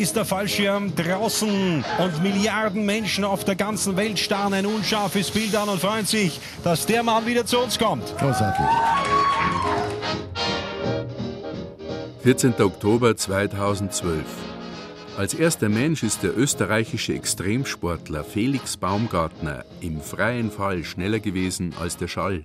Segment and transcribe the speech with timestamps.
[0.00, 5.54] ist der Fallschirm draußen und Milliarden Menschen auf der ganzen Welt starren ein unscharfes Bild
[5.54, 8.16] an und freuen sich, dass der Mann wieder zu uns kommt.
[8.16, 8.64] Großartig.
[12.22, 12.54] 14.
[12.60, 14.24] Oktober 2012.
[15.18, 21.98] Als erster Mensch ist der österreichische Extremsportler Felix Baumgartner im freien Fall schneller gewesen als
[21.98, 22.44] der Schall.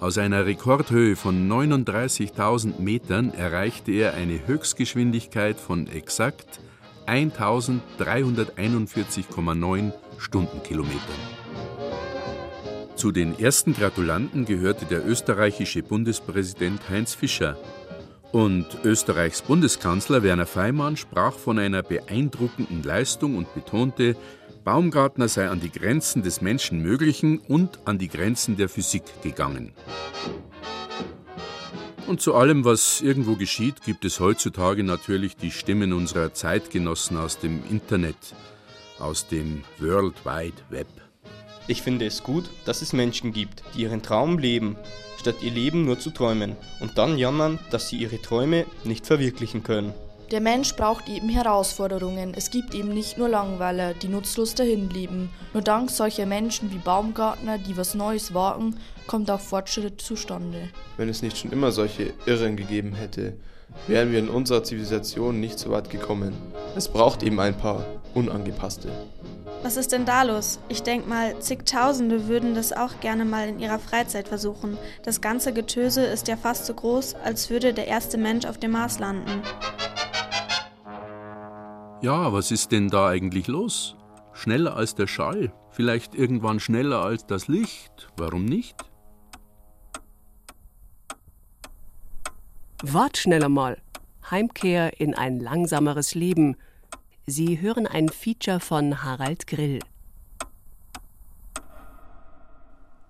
[0.00, 6.60] Aus einer Rekordhöhe von 39.000 Metern erreichte er eine Höchstgeschwindigkeit von exakt
[7.06, 11.00] 1341,9 Stundenkilometern.
[12.96, 17.58] Zu den ersten Gratulanten gehörte der österreichische Bundespräsident Heinz Fischer.
[18.32, 24.16] Und Österreichs Bundeskanzler Werner Feimann sprach von einer beeindruckenden Leistung und betonte,
[24.64, 29.72] Baumgartner sei an die Grenzen des Menschenmöglichen und an die Grenzen der Physik gegangen.
[32.06, 37.38] Und zu allem, was irgendwo geschieht, gibt es heutzutage natürlich die Stimmen unserer Zeitgenossen aus
[37.38, 38.34] dem Internet,
[38.98, 40.88] aus dem World Wide Web.
[41.68, 44.76] Ich finde es gut, dass es Menschen gibt, die ihren Traum leben,
[45.18, 49.62] statt ihr Leben nur zu träumen und dann jammern, dass sie ihre Träume nicht verwirklichen
[49.62, 49.94] können.
[50.30, 52.34] Der Mensch braucht eben Herausforderungen.
[52.36, 55.28] Es gibt eben nicht nur Langweiler, die nutzlos dahinblieben.
[55.52, 58.76] Nur dank solcher Menschen wie Baumgartner, die was Neues wagen,
[59.08, 60.68] kommt auch Fortschritt zustande.
[60.96, 63.32] Wenn es nicht schon immer solche Irren gegeben hätte,
[63.88, 66.32] wären wir in unserer Zivilisation nicht so weit gekommen.
[66.76, 67.84] Es braucht eben ein paar
[68.14, 68.88] Unangepasste.
[69.62, 70.58] Was ist denn da los?
[70.68, 74.78] Ich denke mal, zigtausende würden das auch gerne mal in ihrer Freizeit versuchen.
[75.02, 78.70] Das ganze Getöse ist ja fast so groß, als würde der erste Mensch auf dem
[78.70, 79.42] Mars landen.
[82.02, 83.94] Ja, was ist denn da eigentlich los?
[84.32, 85.52] Schneller als der Schall?
[85.70, 88.08] Vielleicht irgendwann schneller als das Licht?
[88.16, 88.90] Warum nicht?
[92.82, 93.82] Wart schneller mal.
[94.30, 96.56] Heimkehr in ein langsameres Leben.
[97.26, 99.80] Sie hören ein Feature von Harald Grill.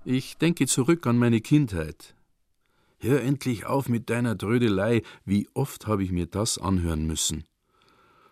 [0.05, 2.17] Ich denke zurück an meine Kindheit.
[2.99, 7.45] Hör endlich auf mit deiner Trödelei, wie oft habe ich mir das anhören müssen.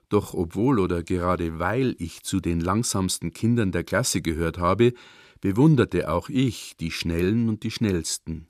[0.08, 4.94] Doch obwohl oder gerade weil ich zu den langsamsten Kindern der Klasse gehört habe,
[5.40, 8.48] bewunderte auch ich die Schnellen und die Schnellsten.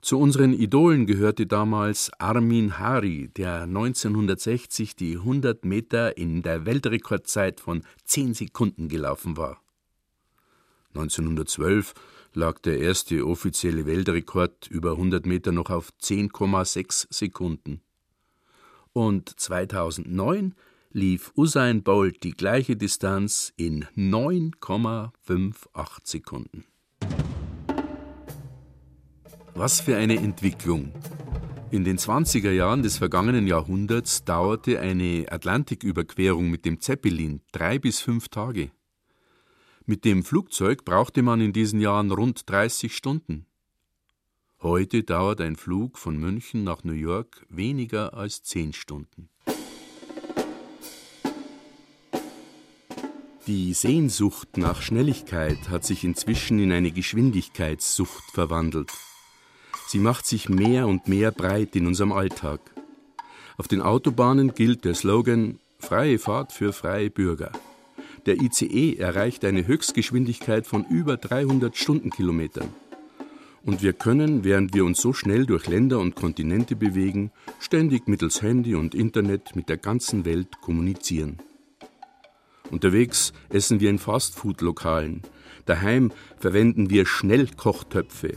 [0.00, 7.60] Zu unseren Idolen gehörte damals Armin Hari, der 1960 die 100 Meter in der Weltrekordzeit
[7.60, 9.60] von 10 Sekunden gelaufen war.
[10.94, 11.92] 1912
[12.34, 17.80] lag der erste offizielle Weltrekord über 100 Meter noch auf 10,6 Sekunden.
[18.96, 20.54] Und 2009
[20.90, 25.52] lief Usain Bolt die gleiche Distanz in 9,58
[26.02, 26.64] Sekunden.
[29.54, 30.94] Was für eine Entwicklung!
[31.70, 38.00] In den 20er Jahren des vergangenen Jahrhunderts dauerte eine Atlantiküberquerung mit dem Zeppelin drei bis
[38.00, 38.70] fünf Tage.
[39.84, 43.44] Mit dem Flugzeug brauchte man in diesen Jahren rund 30 Stunden.
[44.62, 49.28] Heute dauert ein Flug von München nach New York weniger als zehn Stunden.
[53.46, 58.90] Die Sehnsucht nach Schnelligkeit hat sich inzwischen in eine Geschwindigkeitssucht verwandelt.
[59.88, 62.60] Sie macht sich mehr und mehr breit in unserem Alltag.
[63.58, 67.52] Auf den Autobahnen gilt der Slogan Freie Fahrt für freie Bürger.
[68.24, 72.68] Der ICE erreicht eine Höchstgeschwindigkeit von über 300 Stundenkilometern.
[73.66, 78.40] Und wir können, während wir uns so schnell durch Länder und Kontinente bewegen, ständig mittels
[78.40, 81.38] Handy und Internet mit der ganzen Welt kommunizieren.
[82.70, 85.22] Unterwegs essen wir in Fastfood-Lokalen.
[85.64, 88.34] Daheim verwenden wir Schnellkochtöpfe.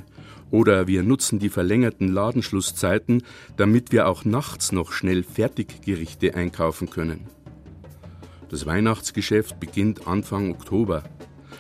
[0.50, 3.22] Oder wir nutzen die verlängerten Ladenschlusszeiten,
[3.56, 7.28] damit wir auch nachts noch schnell Fertiggerichte einkaufen können.
[8.50, 11.04] Das Weihnachtsgeschäft beginnt Anfang Oktober.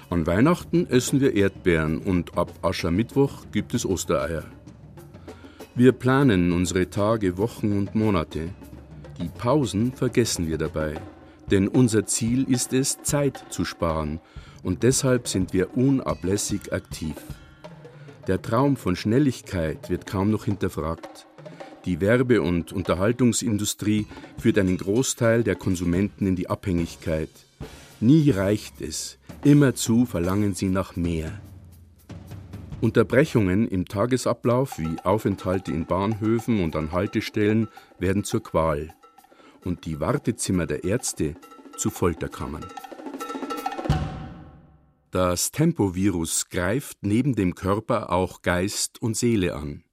[0.10, 4.44] An Weihnachten essen wir Erdbeeren und ab Aschermittwoch gibt es Ostereier.
[5.76, 8.50] Wir planen unsere Tage, Wochen und Monate.
[9.22, 10.96] Die Pausen vergessen wir dabei,
[11.52, 14.20] denn unser Ziel ist es, Zeit zu sparen
[14.64, 17.14] und deshalb sind wir unablässig aktiv.
[18.26, 21.28] Der Traum von Schnelligkeit wird kaum noch hinterfragt.
[21.86, 24.08] Die Werbe- und Unterhaltungsindustrie
[24.40, 27.30] führt einen Großteil der Konsumenten in die Abhängigkeit.
[28.02, 31.42] Nie reicht es, immerzu verlangen sie nach mehr.
[32.80, 37.68] Unterbrechungen im Tagesablauf wie Aufenthalte in Bahnhöfen und an Haltestellen
[37.98, 38.94] werden zur Qual
[39.66, 41.36] und die Wartezimmer der Ärzte
[41.78, 42.66] zu Folterkammern.
[45.12, 49.84] Das Tempovirus greift neben dem Körper auch Geist und Seele an.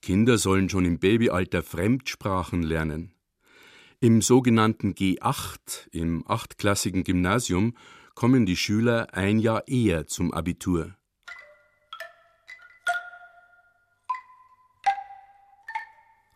[0.00, 3.15] Kinder sollen schon im Babyalter Fremdsprachen lernen.
[4.00, 7.74] Im sogenannten G8, im achtklassigen Gymnasium,
[8.14, 10.94] kommen die Schüler ein Jahr eher zum Abitur.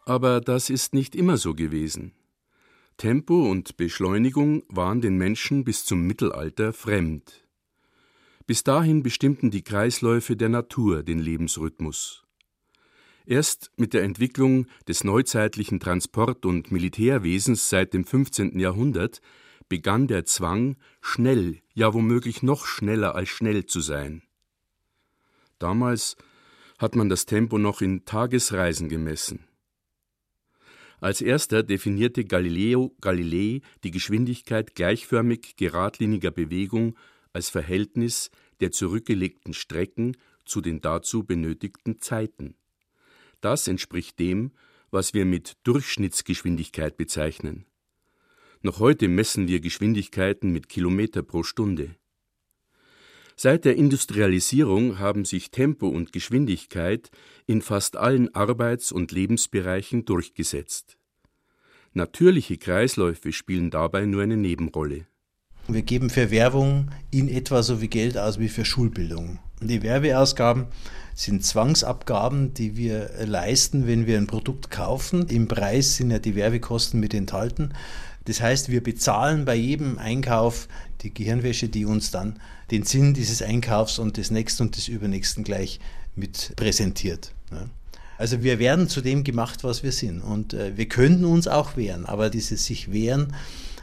[0.06, 2.12] Aber das ist nicht immer so gewesen.
[2.96, 7.46] Tempo und Beschleunigung waren den Menschen bis zum Mittelalter fremd.
[8.46, 12.24] Bis dahin bestimmten die Kreisläufe der Natur den Lebensrhythmus.
[13.30, 18.58] Erst mit der Entwicklung des neuzeitlichen Transport- und Militärwesens seit dem 15.
[18.58, 19.20] Jahrhundert
[19.68, 24.22] begann der Zwang, schnell, ja womöglich noch schneller als schnell zu sein.
[25.60, 26.16] Damals
[26.76, 29.44] hat man das Tempo noch in Tagesreisen gemessen.
[31.00, 36.98] Als erster definierte Galileo Galilei die Geschwindigkeit gleichförmig geradliniger Bewegung
[37.32, 42.56] als Verhältnis der zurückgelegten Strecken zu den dazu benötigten Zeiten.
[43.40, 44.52] Das entspricht dem,
[44.90, 47.64] was wir mit Durchschnittsgeschwindigkeit bezeichnen.
[48.62, 51.94] Noch heute messen wir Geschwindigkeiten mit Kilometer pro Stunde.
[53.36, 57.10] Seit der Industrialisierung haben sich Tempo und Geschwindigkeit
[57.46, 60.98] in fast allen Arbeits- und Lebensbereichen durchgesetzt.
[61.94, 65.06] Natürliche Kreisläufe spielen dabei nur eine Nebenrolle.
[65.66, 69.38] Wir geben für Werbung in etwa so viel Geld aus wie für Schulbildung.
[69.60, 70.66] Die Werbeausgaben
[71.14, 75.26] sind Zwangsabgaben, die wir leisten, wenn wir ein Produkt kaufen.
[75.28, 77.74] Im Preis sind ja die Werbekosten mit enthalten.
[78.24, 80.68] Das heißt, wir bezahlen bei jedem Einkauf
[81.02, 82.38] die Gehirnwäsche, die uns dann
[82.70, 85.80] den Sinn dieses Einkaufs und des nächsten und des übernächsten gleich
[86.16, 87.32] mit präsentiert.
[88.16, 90.20] Also wir werden zu dem gemacht, was wir sind.
[90.20, 93.34] Und äh, wir könnten uns auch wehren, aber dieses sich wehren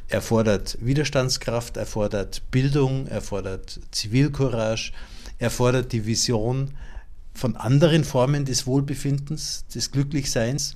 [0.09, 4.93] erfordert Widerstandskraft, erfordert Bildung, erfordert Zivilcourage,
[5.37, 6.71] erfordert die Vision
[7.33, 10.75] von anderen Formen des Wohlbefindens, des Glücklichseins.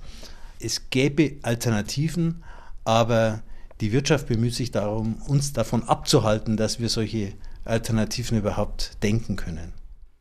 [0.59, 2.43] Es gäbe Alternativen,
[2.83, 3.41] aber
[3.81, 7.33] die Wirtschaft bemüht sich darum, uns davon abzuhalten, dass wir solche
[7.65, 9.73] Alternativen überhaupt denken können.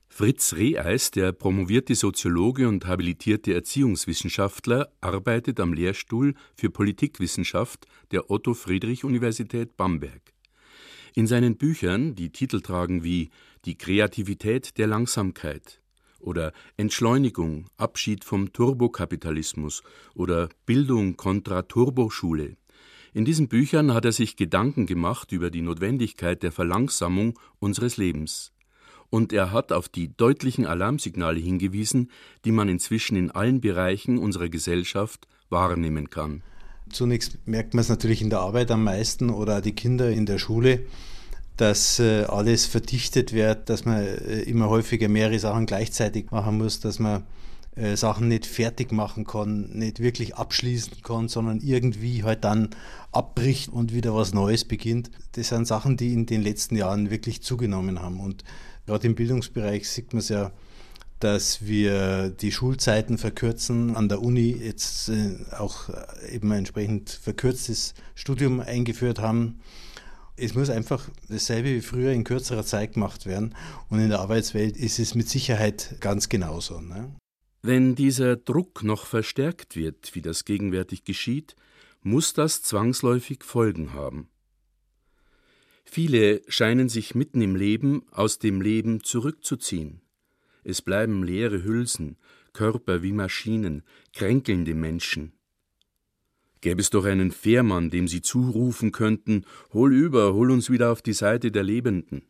[0.08, 8.54] Fritz Reeis, der promovierte Soziologe und habilitierte Erziehungswissenschaftler, arbeitet am Lehrstuhl für Politikwissenschaft der Otto
[8.54, 10.20] Friedrich Universität Bamberg.
[11.14, 13.30] In seinen Büchern, die Titel tragen wie
[13.64, 15.80] Die Kreativität der Langsamkeit
[16.18, 19.82] oder Entschleunigung, Abschied vom Turbokapitalismus
[20.14, 22.56] oder Bildung kontra Turboschule,
[23.12, 28.52] in diesen Büchern hat er sich Gedanken gemacht über die Notwendigkeit der Verlangsamung unseres Lebens.
[29.10, 32.10] Und er hat auf die deutlichen Alarmsignale hingewiesen,
[32.44, 36.42] die man inzwischen in allen Bereichen unserer Gesellschaft wahrnehmen kann.
[36.90, 40.38] Zunächst merkt man es natürlich in der Arbeit am meisten oder die Kinder in der
[40.38, 40.86] Schule,
[41.60, 46.80] dass äh, alles verdichtet wird, dass man äh, immer häufiger mehrere Sachen gleichzeitig machen muss,
[46.80, 47.24] dass man
[47.76, 52.70] äh, Sachen nicht fertig machen kann, nicht wirklich abschließen kann, sondern irgendwie halt dann
[53.12, 55.10] abbricht und wieder was Neues beginnt.
[55.32, 58.20] Das sind Sachen, die in den letzten Jahren wirklich zugenommen haben.
[58.20, 58.42] Und
[58.86, 60.52] gerade im Bildungsbereich sieht man es ja,
[61.18, 65.12] dass wir die Schulzeiten verkürzen, an der Uni jetzt
[65.58, 65.90] auch
[66.32, 69.60] eben ein entsprechend verkürztes Studium eingeführt haben.
[70.42, 73.54] Es muss einfach dasselbe wie früher in kürzerer Zeit gemacht werden.
[73.90, 76.80] Und in der Arbeitswelt ist es mit Sicherheit ganz genauso.
[76.80, 77.14] Ne?
[77.60, 81.56] Wenn dieser Druck noch verstärkt wird, wie das gegenwärtig geschieht,
[82.02, 84.30] muss das zwangsläufig Folgen haben.
[85.84, 90.00] Viele scheinen sich mitten im Leben aus dem Leben zurückzuziehen.
[90.64, 92.16] Es bleiben leere Hülsen,
[92.54, 93.82] Körper wie Maschinen,
[94.14, 95.32] kränkelnde Menschen.
[96.60, 101.00] Gäbe es doch einen Fährmann, dem sie zurufen könnten, hol über, hol uns wieder auf
[101.00, 102.22] die Seite der Lebenden.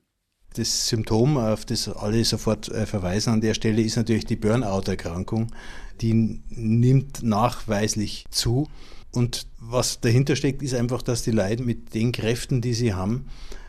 [0.55, 5.53] Das Symptom, auf das alle sofort äh, verweisen an der Stelle, ist natürlich die Burnout-Erkrankung.
[6.01, 8.69] Die nimmt nachweislich zu.
[9.13, 13.27] Und was dahinter steckt, ist einfach, dass die Leute mit den Kräften, die sie haben,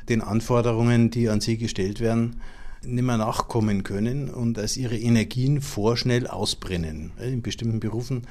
[0.10, 2.42] den Anforderungen, die an sie gestellt werden,
[2.84, 7.12] nicht mehr nachkommen können und als ihre Energien vorschnell ausbrennen.
[7.22, 8.24] In bestimmten Berufen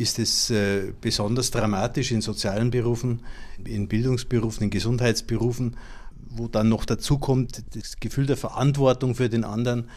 [0.00, 3.22] ist es äh, besonders dramatisch, in sozialen Berufen,
[3.64, 5.76] in Bildungsberufen, in Gesundheitsberufen,
[6.28, 9.88] wo dann noch dazu kommt das Gefühl der Verantwortung für den anderen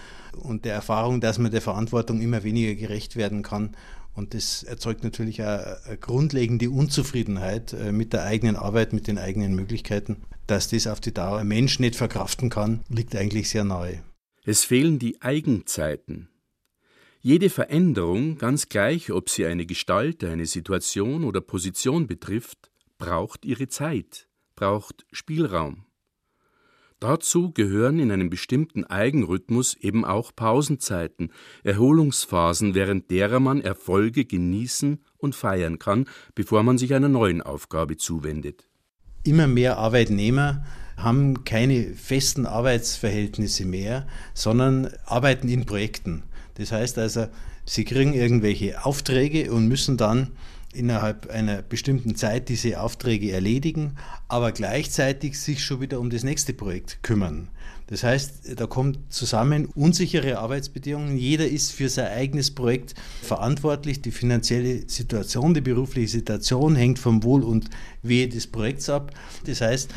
[0.42, 3.76] und der Erfahrung, dass man der Verantwortung immer weniger gerecht werden kann
[4.16, 9.18] Und das erzeugt natürlich eine, eine grundlegende Unzufriedenheit äh, mit der eigenen Arbeit, mit den
[9.18, 10.18] eigenen Möglichkeiten.
[10.46, 14.04] Dass das auf die Dauer ein Mensch nicht verkraften kann, liegt eigentlich sehr nahe.
[14.46, 16.28] Es fehlen die Eigenzeiten.
[17.26, 23.70] Jede Veränderung, ganz gleich, ob sie eine Gestalt, eine Situation oder Position betrifft, braucht ihre
[23.70, 24.28] Zeit,
[24.58, 25.86] braucht Spielraum.
[27.00, 31.32] Dazu gehören in einem bestimmten Eigenrhythmus eben auch Pausenzeiten,
[31.64, 37.96] Erholungsphasen, während derer man Erfolge genießen und feiern kann, bevor man sich einer neuen Aufgabe
[37.96, 38.68] zuwendet.
[39.24, 40.66] Immer mehr Arbeitnehmer
[40.98, 46.24] haben keine festen Arbeitsverhältnisse mehr, sondern arbeiten in Projekten.
[46.56, 47.28] Das heißt also,
[47.66, 50.32] sie kriegen irgendwelche Aufträge und müssen dann
[50.74, 53.96] innerhalb einer bestimmten Zeit diese Aufträge erledigen,
[54.28, 57.50] aber gleichzeitig sich schon wieder um das nächste Projekt kümmern.
[57.88, 61.18] Das heißt, da kommt zusammen unsichere Arbeitsbedingungen.
[61.18, 64.02] Jeder ist für sein eigenes Projekt verantwortlich.
[64.02, 67.70] Die finanzielle Situation, die berufliche Situation hängt vom Wohl und
[68.02, 69.12] Wehe des Projekts ab.
[69.46, 69.92] Das heißt,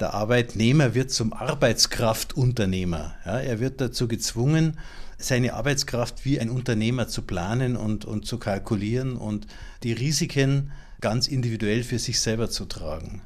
[0.00, 3.14] der Arbeitnehmer wird zum Arbeitskraftunternehmer.
[3.24, 4.76] Ja, er wird dazu gezwungen,
[5.18, 9.46] seine Arbeitskraft wie ein Unternehmer zu planen und, und zu kalkulieren und
[9.82, 10.70] die Risiken
[11.00, 13.22] ganz individuell für sich selber zu tragen.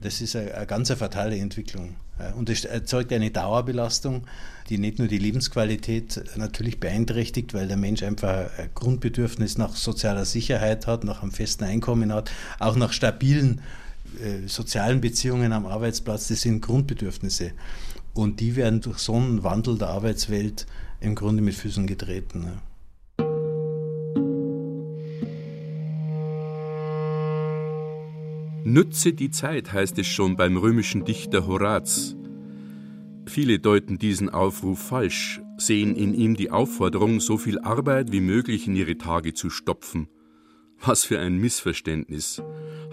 [0.00, 1.96] Das ist eine, eine ganz fatale Entwicklung.
[2.36, 4.26] Und es erzeugt eine Dauerbelastung,
[4.68, 10.24] die nicht nur die Lebensqualität natürlich beeinträchtigt, weil der Mensch einfach ein Grundbedürfnis nach sozialer
[10.24, 13.62] Sicherheit hat, nach einem festen Einkommen hat, auch nach stabilen
[14.22, 16.28] äh, sozialen Beziehungen am Arbeitsplatz.
[16.28, 17.52] Das sind Grundbedürfnisse.
[18.12, 20.66] Und die werden durch so einen Wandel der Arbeitswelt
[21.00, 22.40] im Grunde mit Füßen getreten.
[22.40, 22.62] Ne?
[28.64, 32.14] Nütze die Zeit, heißt es schon beim römischen Dichter Horaz.
[33.26, 38.66] Viele deuten diesen Aufruf falsch, sehen in ihm die Aufforderung, so viel Arbeit wie möglich
[38.66, 40.08] in ihre Tage zu stopfen.
[40.78, 42.42] Was für ein Missverständnis.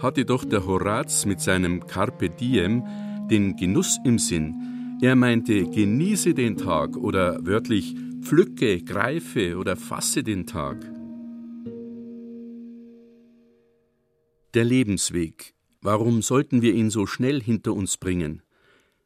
[0.00, 2.84] Hatte doch der Horaz mit seinem Carpe Diem
[3.30, 4.67] den Genuss im Sinn,
[5.00, 10.84] er meinte, genieße den Tag oder wörtlich pflücke, greife oder fasse den Tag.
[14.54, 15.54] Der Lebensweg.
[15.80, 18.42] Warum sollten wir ihn so schnell hinter uns bringen?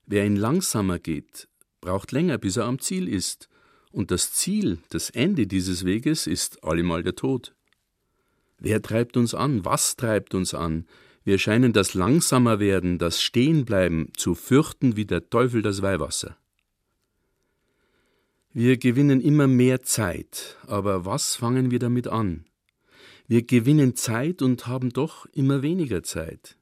[0.07, 1.49] Wer ihn langsamer geht,
[1.81, 3.49] braucht länger, bis er am Ziel ist.
[3.91, 7.55] Und das Ziel, das Ende dieses Weges ist allemal der Tod.
[8.59, 9.65] Wer treibt uns an?
[9.67, 10.87] Was treibt uns an?
[11.25, 16.37] Wir scheinen das Langsamerwerden, das Stehenbleiben zu fürchten wie der Teufel das Weihwasser.
[18.53, 22.45] Wir gewinnen immer mehr Zeit, aber was fangen wir damit an?
[23.27, 26.59] Wir gewinnen Zeit und haben doch immer weniger Zeit.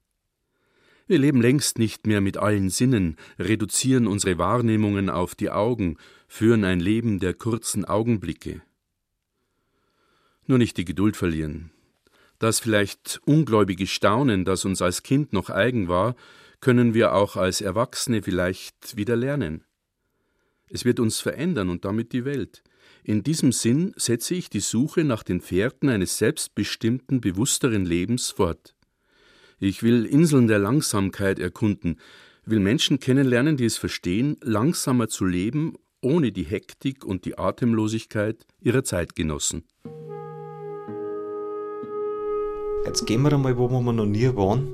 [1.08, 5.96] Wir leben längst nicht mehr mit allen Sinnen, reduzieren unsere Wahrnehmungen auf die Augen,
[6.28, 8.62] führen ein Leben der kurzen Augenblicke.
[10.46, 11.72] Nur nicht die Geduld verlieren,
[12.40, 16.16] das vielleicht ungläubige Staunen, das uns als Kind noch eigen war,
[16.60, 19.64] können wir auch als Erwachsene vielleicht wieder lernen.
[20.68, 22.62] Es wird uns verändern und damit die Welt.
[23.04, 28.74] In diesem Sinn setze ich die Suche nach den Fährten eines selbstbestimmten, bewussteren Lebens fort.
[29.58, 31.98] Ich will Inseln der Langsamkeit erkunden,
[32.44, 38.46] will Menschen kennenlernen, die es verstehen, langsamer zu leben, ohne die Hektik und die Atemlosigkeit
[38.60, 39.64] ihrer Zeitgenossen.
[42.86, 44.72] Jetzt gehen wir einmal, wo wir noch nie waren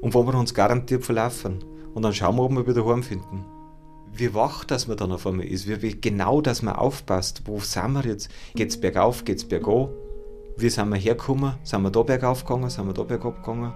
[0.00, 1.58] und wo wir uns garantiert verlaufen.
[1.92, 3.44] Und dann schauen wir, ob wir wieder heimfinden.
[4.12, 7.42] Wie wach, dass man dann auf einmal ist, wie, wie genau, dass man aufpasst.
[7.46, 8.30] Wo sind wir jetzt?
[8.54, 9.90] Geht's bergauf, geht's bergab?
[10.56, 11.54] Wie sind wir hergekommen?
[11.64, 12.70] Sind wir da bergauf gegangen?
[12.70, 13.72] Sind wir da bergab gegangen?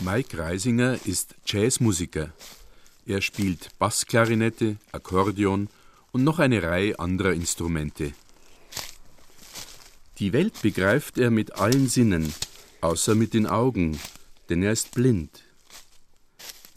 [0.00, 2.30] Mike Reisinger ist Jazzmusiker.
[3.08, 5.68] Er spielt Bassklarinette, Akkordeon
[6.10, 8.12] und noch eine Reihe anderer Instrumente.
[10.18, 12.34] Die Welt begreift er mit allen Sinnen,
[12.80, 14.00] außer mit den Augen,
[14.48, 15.44] denn er ist blind.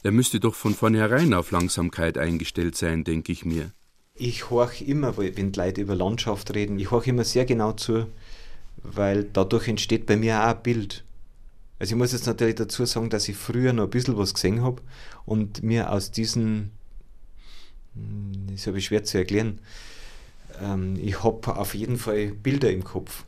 [0.03, 3.71] Er müsste doch von vornherein auf Langsamkeit eingestellt sein, denke ich mir.
[4.13, 8.05] Ich horch immer, wenn Leute über Landschaft reden, ich horch immer sehr genau zu,
[8.83, 11.03] weil dadurch entsteht bei mir auch ein Bild.
[11.79, 14.61] Also ich muss jetzt natürlich dazu sagen, dass ich früher noch ein bisschen was gesehen
[14.61, 14.81] habe
[15.25, 16.71] und mir aus diesen,
[17.95, 19.59] hm, das habe ich schwer zu erklären,
[20.61, 23.23] ähm, ich habe auf jeden Fall Bilder im Kopf,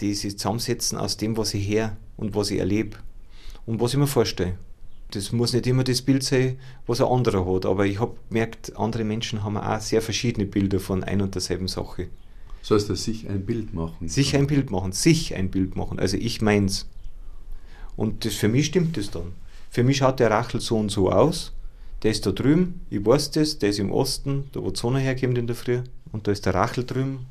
[0.00, 2.98] die sich zusammensetzen aus dem, was ich her und was ich erlebe
[3.66, 4.56] und was ich mir vorstelle.
[5.10, 8.76] Das muss nicht immer das Bild sein, was ein anderer hat, aber ich habe gemerkt,
[8.76, 12.08] andere Menschen haben auch sehr verschiedene Bilder von ein und derselben Sache.
[12.62, 14.08] So heißt das, sich ein Bild machen.
[14.08, 15.98] Sich ein Bild machen, sich ein Bild machen.
[15.98, 16.86] Also ich meins.
[17.98, 19.32] Und das, für mich stimmt das dann.
[19.70, 21.52] Für mich schaut der Rachel so und so aus.
[22.04, 25.00] der ist da drüben, ich weiß das, der ist im Osten, da wo die Sonne
[25.00, 25.80] herkommt in der Früh.
[26.12, 27.26] Und da ist der Rachel drüben.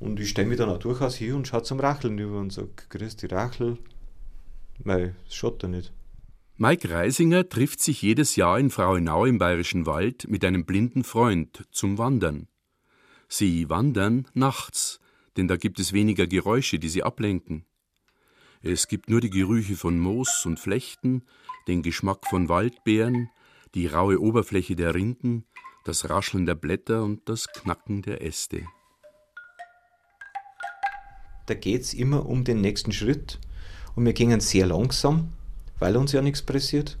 [0.00, 2.68] Und ich stelle mich dann auch durchaus hier und schaue zum Racheln über und sage,
[2.88, 3.78] grüß die Rachel.
[4.82, 5.92] Nein, das schaut er nicht.
[6.56, 11.64] Mike Reisinger trifft sich jedes Jahr in Frauenau im Bayerischen Wald mit einem blinden Freund
[11.70, 12.48] zum Wandern.
[13.28, 14.98] Sie wandern nachts,
[15.36, 17.67] denn da gibt es weniger Geräusche, die sie ablenken.
[18.62, 21.22] Es gibt nur die Gerüche von Moos und Flechten,
[21.68, 23.30] den Geschmack von Waldbeeren,
[23.74, 25.44] die raue Oberfläche der Rinden,
[25.84, 28.62] das Rascheln der Blätter und das Knacken der Äste.
[31.46, 33.38] Da geht es immer um den nächsten Schritt
[33.94, 35.32] und wir gingen sehr langsam,
[35.78, 36.98] weil uns ja nichts pressiert.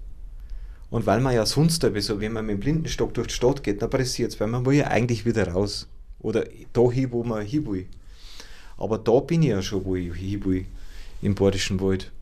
[0.90, 3.82] Und weil man ja sonst so, wenn man mit dem Blindenstock durch die Stadt geht,
[3.82, 5.88] dann pressiert es, weil man will ja eigentlich wieder raus.
[6.20, 7.88] Oder da hin, wo man hin will.
[8.78, 10.66] Aber da bin ich ja schon, wo ich hin will,
[11.22, 12.12] im Badischen Wald.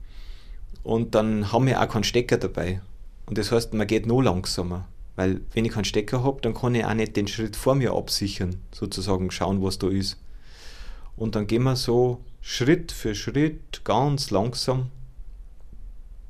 [0.82, 2.80] Und dann haben wir auch keinen Stecker dabei.
[3.26, 4.86] Und das heißt, man geht noch langsamer.
[5.16, 7.92] Weil wenn ich keinen Stecker habe, dann kann ich auch nicht den Schritt vor mir
[7.94, 10.18] absichern, sozusagen schauen, was da ist.
[11.16, 14.90] Und dann gehen wir so Schritt für Schritt ganz langsam.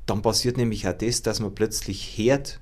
[0.05, 2.59] Dann passiert nämlich auch das, dass man plötzlich hört,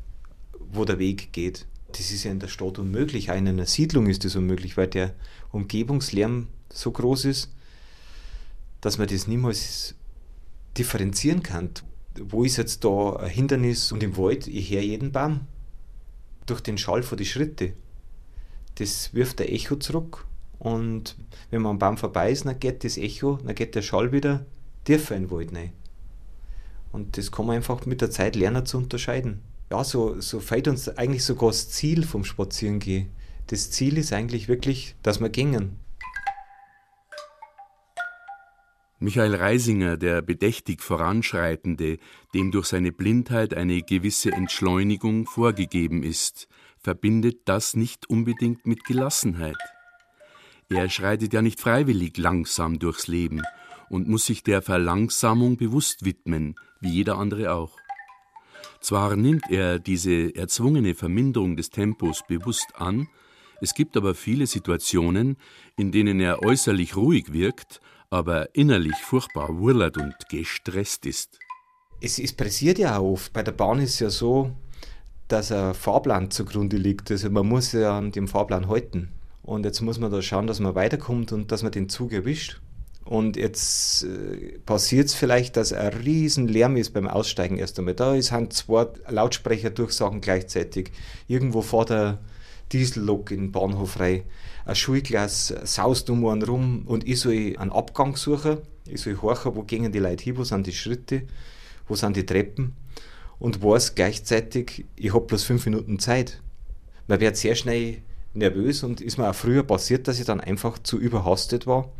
[0.59, 1.67] wo der Weg geht.
[1.91, 3.31] Das ist ja in der Stadt unmöglich.
[3.31, 5.13] Auch in einer Siedlung ist das unmöglich, weil der
[5.51, 7.54] Umgebungslärm so groß ist,
[8.85, 9.95] dass man das niemals
[10.77, 11.71] differenzieren kann.
[12.19, 13.91] Wo ist jetzt da ein Hindernis?
[13.91, 15.47] Und im Wald, ich höre jeden Baum
[16.45, 17.73] durch den Schall von den Schritten.
[18.75, 20.27] Das wirft der Echo zurück
[20.59, 21.17] und
[21.49, 24.45] wenn man am Baum vorbei ist, dann geht das Echo, dann geht der Schall wieder
[24.83, 25.73] tiefer in den Wald rein.
[26.91, 29.41] Und das kann man einfach mit der Zeit lernen zu unterscheiden.
[29.71, 33.09] Ja, so, so fällt uns eigentlich sogar das Ziel vom Spazierengehen.
[33.47, 35.79] Das Ziel ist eigentlich wirklich, dass wir gingen.
[38.99, 41.97] Michael Reisinger, der bedächtig Voranschreitende,
[42.33, 46.47] dem durch seine Blindheit eine gewisse Entschleunigung vorgegeben ist,
[46.77, 49.57] verbindet das nicht unbedingt mit Gelassenheit.
[50.69, 53.41] Er schreitet ja nicht freiwillig langsam durchs Leben
[53.89, 57.75] und muss sich der Verlangsamung bewusst widmen, wie jeder andere auch.
[58.79, 63.09] Zwar nimmt er diese erzwungene Verminderung des Tempos bewusst an,
[63.61, 65.37] es gibt aber viele Situationen,
[65.77, 67.81] in denen er äußerlich ruhig wirkt
[68.15, 71.37] aber innerlich furchtbar wurlert und gestresst ist.
[71.99, 73.33] Es, es pressiert ja auch oft.
[73.33, 74.51] Bei der Bahn ist es ja so,
[75.27, 77.11] dass ein Fahrplan zugrunde liegt.
[77.11, 79.11] Also man muss ja an dem Fahrplan halten.
[79.43, 82.61] Und jetzt muss man da schauen, dass man weiterkommt und dass man den Zug erwischt.
[83.03, 87.95] Und jetzt äh, passiert es vielleicht, dass ein riesen Lärm ist beim Aussteigen erst einmal.
[87.95, 90.91] Da sind zwei Lautsprecherdurchsagen gleichzeitig.
[91.27, 92.19] Irgendwo vor der
[92.71, 94.23] Diesellok in den Bahnhof rein
[94.65, 98.57] ein Schulglas saust um einen rum und ich soll einen Abgang suchen.
[98.87, 101.23] Ich soll horchen, wo gehen die Leute hin, wo sind die Schritte,
[101.87, 102.75] wo sind die Treppen
[103.39, 106.41] und weiß gleichzeitig, ich habe bloß fünf Minuten Zeit.
[107.07, 108.01] Man wird sehr schnell
[108.33, 111.91] nervös und ist mir auch früher passiert, dass ich dann einfach zu überhastet war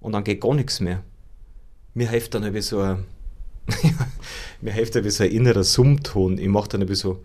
[0.00, 1.02] und dann geht gar nichts mehr.
[1.94, 3.04] Mir hilft dann ein so ein,
[4.60, 6.38] mir hilft ein so ein innerer Summton.
[6.38, 7.22] Ich mache dann ein so,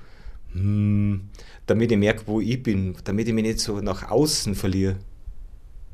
[0.53, 1.21] hmm,
[1.65, 4.97] damit ich merke, wo ich bin, damit ich mich nicht so nach außen verliere.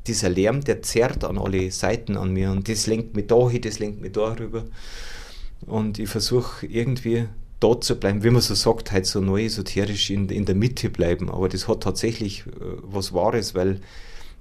[0.06, 3.62] Dieser Lärm, der zerrt an alle Seiten an mir und das lenkt mich da hin,
[3.62, 4.64] das lenkt mich da rüber.
[5.66, 7.26] Und ich versuche irgendwie
[7.60, 10.90] dort zu bleiben, wie man so sagt, halt so neu esoterisch in, in der Mitte
[10.90, 11.30] bleiben.
[11.30, 12.50] Aber das hat tatsächlich äh,
[12.82, 13.80] was Wahres, weil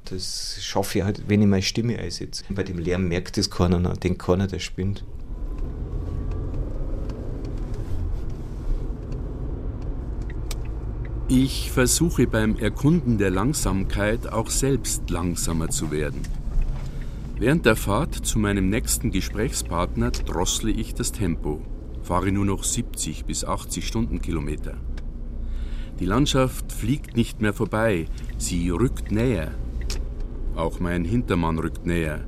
[0.06, 2.44] das schaffe ich halt, wenn ich meine Stimme einsetze.
[2.50, 5.04] Bei dem Lärm merkt das keiner, denkt keiner, der spinnt.
[11.28, 16.22] Ich versuche beim Erkunden der Langsamkeit auch selbst langsamer zu werden.
[17.40, 21.62] Während der Fahrt zu meinem nächsten Gesprächspartner drossle ich das Tempo,
[22.04, 24.78] fahre nur noch 70 bis 80 Stundenkilometer.
[26.00, 28.06] Die Landschaft fliegt nicht mehr vorbei,
[28.38, 29.56] sie rückt näher.
[30.56, 32.24] Auch mein Hintermann rückt näher.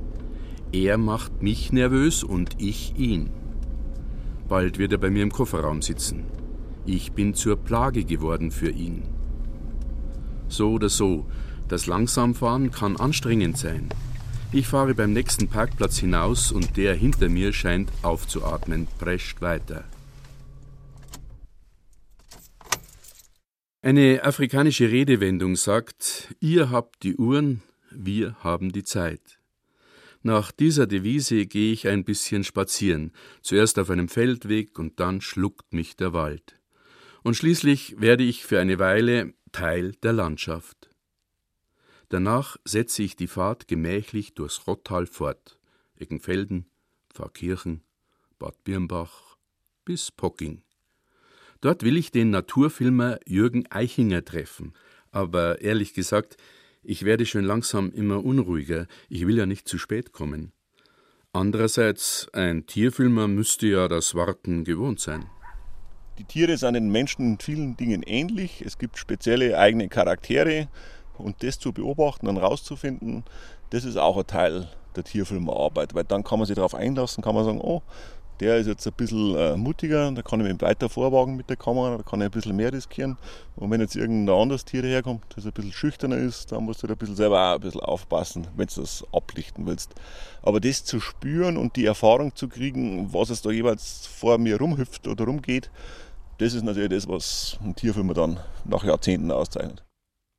[0.72, 3.30] Er macht mich nervös und ich ihn.
[4.48, 6.24] Bald wird er bei mir im Kofferraum sitzen.
[6.90, 9.02] Ich bin zur Plage geworden für ihn.
[10.48, 11.26] So oder so,
[11.68, 13.90] das Langsamfahren kann anstrengend sein.
[14.52, 19.84] Ich fahre beim nächsten Parkplatz hinaus und der hinter mir scheint aufzuatmen, prescht weiter.
[23.82, 29.38] Eine afrikanische Redewendung sagt, ihr habt die Uhren, wir haben die Zeit.
[30.22, 35.74] Nach dieser Devise gehe ich ein bisschen spazieren, zuerst auf einem Feldweg und dann schluckt
[35.74, 36.57] mich der Wald
[37.22, 40.90] und schließlich werde ich für eine Weile Teil der Landschaft.
[42.08, 45.58] Danach setze ich die Fahrt gemächlich durchs Rottal fort,
[45.96, 46.66] Eckenfelden,
[47.12, 47.82] Pfarrkirchen,
[48.38, 49.36] Bad Birnbach
[49.84, 50.62] bis Pocking.
[51.60, 54.74] Dort will ich den Naturfilmer Jürgen Eichinger treffen.
[55.10, 56.36] Aber ehrlich gesagt,
[56.82, 58.86] ich werde schon langsam immer unruhiger.
[59.08, 60.52] Ich will ja nicht zu spät kommen.
[61.32, 65.28] Andererseits, ein Tierfilmer müsste ja das Warten gewohnt sein.
[66.18, 68.60] Die Tiere sind den Menschen in vielen Dingen ähnlich.
[68.66, 70.66] Es gibt spezielle eigene Charaktere.
[71.16, 73.24] Und das zu beobachten und rauszufinden,
[73.70, 75.94] das ist auch ein Teil der Tierfilmarbeit.
[75.94, 77.82] Weil dann kann man sich darauf einlassen, kann man sagen, oh,
[78.40, 81.56] der ist jetzt ein bisschen äh, mutiger, da kann ich mich weiter vorwagen mit der
[81.56, 83.16] Kamera, da kann ich ein bisschen mehr riskieren.
[83.56, 86.86] Und wenn jetzt irgendein anderes Tier daherkommt, das ein bisschen schüchterner ist, dann musst du
[86.86, 89.94] da ein bisschen selber auch ein bisschen aufpassen, wenn du das ablichten willst.
[90.42, 94.58] Aber das zu spüren und die Erfahrung zu kriegen, was es da jeweils vor mir
[94.58, 95.70] rumhüpft oder rumgeht,
[96.38, 99.84] das ist natürlich das, was ein Tierfilmer dann nach Jahrzehnten auszeichnet.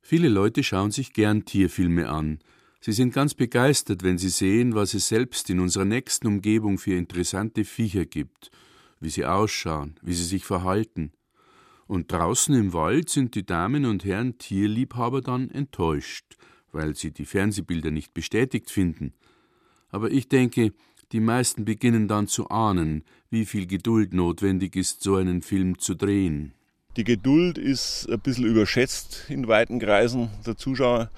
[0.02, 2.40] Viele Leute schauen sich gern Tierfilme an,
[2.82, 6.94] Sie sind ganz begeistert, wenn Sie sehen, was es selbst in unserer nächsten Umgebung für
[6.94, 8.50] interessante Viecher gibt,
[9.00, 11.12] wie sie ausschauen, wie sie sich verhalten.
[11.86, 16.36] Und draußen im Wald sind die Damen und Herren Tierliebhaber dann enttäuscht,
[16.72, 19.12] weil sie die Fernsehbilder nicht bestätigt finden.
[19.90, 20.72] Aber ich denke,
[21.12, 25.94] die meisten beginnen dann zu ahnen, wie viel Geduld notwendig ist, so einen Film zu
[25.94, 26.52] drehen.
[26.96, 31.10] Die Geduld ist ein bisschen überschätzt in weiten Kreisen der Zuschauer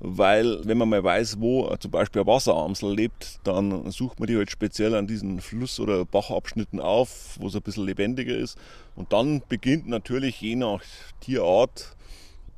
[0.00, 4.36] weil wenn man mal weiß, wo zum Beispiel ein Wasseramsel lebt, dann sucht man die
[4.36, 8.56] halt speziell an diesen Fluss- oder Bachabschnitten auf, wo es ein bisschen lebendiger ist.
[8.96, 10.80] Und dann beginnt natürlich je nach
[11.20, 11.96] Tierart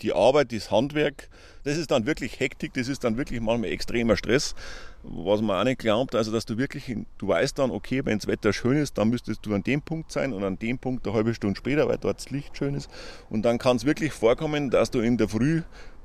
[0.03, 1.29] die Arbeit, das Handwerk.
[1.65, 4.55] Das ist dann wirklich Hektik, das ist dann wirklich manchmal extremer Stress,
[5.03, 6.15] was man auch nicht glaubt.
[6.15, 9.47] Also, dass du wirklich, du weißt dann, okay, wenn das Wetter schön ist, dann müsstest
[9.47, 12.19] du an dem Punkt sein und an dem Punkt eine halbe Stunde später, weil dort
[12.19, 12.91] das Licht schön ist.
[13.31, 15.63] Und dann kann es wirklich vorkommen, dass du in der Früh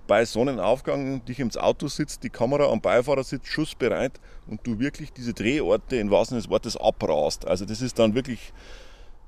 [0.07, 5.33] bei Sonnenaufgang dich ins Auto sitzt, die Kamera am Beifahrersitz schussbereit und du wirklich diese
[5.33, 7.45] Drehorte in wahrsten des Wortes abrast.
[7.45, 8.53] Also das ist dann wirklich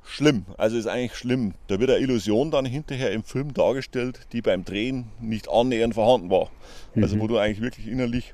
[0.03, 0.45] schlimm.
[0.57, 1.53] Also ist eigentlich schlimm.
[1.67, 6.29] Da wird eine Illusion dann hinterher im Film dargestellt, die beim Drehen nicht annähernd vorhanden
[6.29, 6.49] war.
[6.95, 7.21] Also mhm.
[7.21, 8.33] wo du eigentlich wirklich innerlich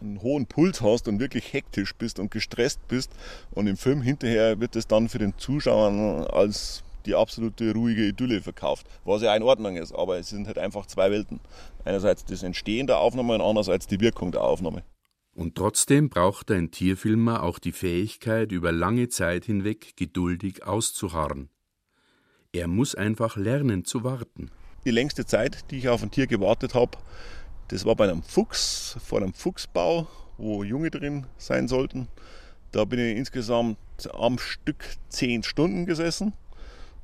[0.00, 3.10] einen hohen Puls hast und wirklich hektisch bist und gestresst bist.
[3.50, 8.42] Und im Film hinterher wird es dann für den Zuschauer als die absolute ruhige Idylle
[8.42, 11.40] verkauft, was ja in Ordnung ist, aber es sind halt einfach zwei Welten.
[11.84, 14.82] Einerseits das Entstehen der Aufnahme und andererseits die Wirkung der Aufnahme.
[15.38, 21.48] Und trotzdem braucht ein Tierfilmer auch die Fähigkeit, über lange Zeit hinweg geduldig auszuharren.
[22.50, 24.50] Er muss einfach lernen zu warten.
[24.84, 26.98] Die längste Zeit, die ich auf ein Tier gewartet habe,
[27.68, 32.08] das war bei einem Fuchs, vor einem Fuchsbau, wo Junge drin sein sollten.
[32.72, 33.78] Da bin ich insgesamt
[34.12, 36.32] am Stück zehn Stunden gesessen.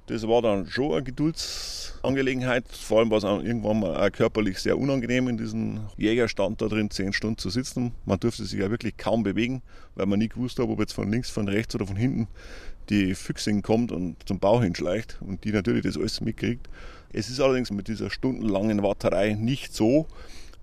[0.06, 2.68] Das war dann schon eine Geduldsangelegenheit.
[2.68, 6.90] Vor allem war es irgendwann mal auch körperlich sehr unangenehm, in diesem Jägerstand da drin
[6.90, 7.92] zehn Stunden zu sitzen.
[8.04, 9.62] Man durfte sich ja wirklich kaum bewegen,
[9.94, 12.28] weil man nie gewusst hat, ob jetzt von links, von rechts oder von hinten
[12.90, 16.68] die Füchsin kommt und zum Bauch hinschleicht und die natürlich das alles mitkriegt.
[17.14, 20.06] Es ist allerdings mit dieser stundenlangen Warterei nicht so,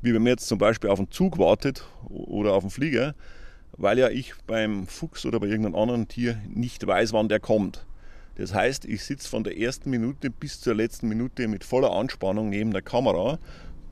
[0.03, 3.15] wie wenn man jetzt zum Beispiel auf einen Zug wartet oder auf einen Flieger,
[3.75, 7.87] weil ja ich beim Fuchs oder bei irgendeinem anderen Tier nicht weiß, wann der kommt.
[8.35, 12.49] Das heißt, ich sitze von der ersten Minute bis zur letzten Minute mit voller Anspannung
[12.49, 13.39] neben der Kamera,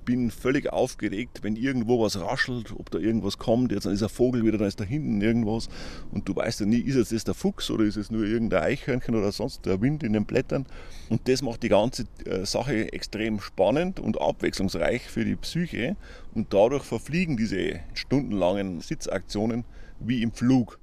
[0.10, 3.72] bin völlig aufgeregt, wenn irgendwo was raschelt, ob da irgendwas kommt.
[3.72, 5.70] Jetzt ist ein Vogel wieder, da ist da hinten irgendwas.
[6.12, 8.64] Und du weißt ja nie, ist es das der Fuchs oder ist es nur irgendein
[8.64, 10.66] Eichhörnchen oder sonst der Wind in den Blättern.
[11.10, 15.96] Und das macht die ganze äh, Sache extrem spannend und abwechslungsreich für die Psyche.
[16.34, 19.64] Und dadurch verfliegen diese stundenlangen Sitzaktionen
[20.00, 20.80] wie im Flug.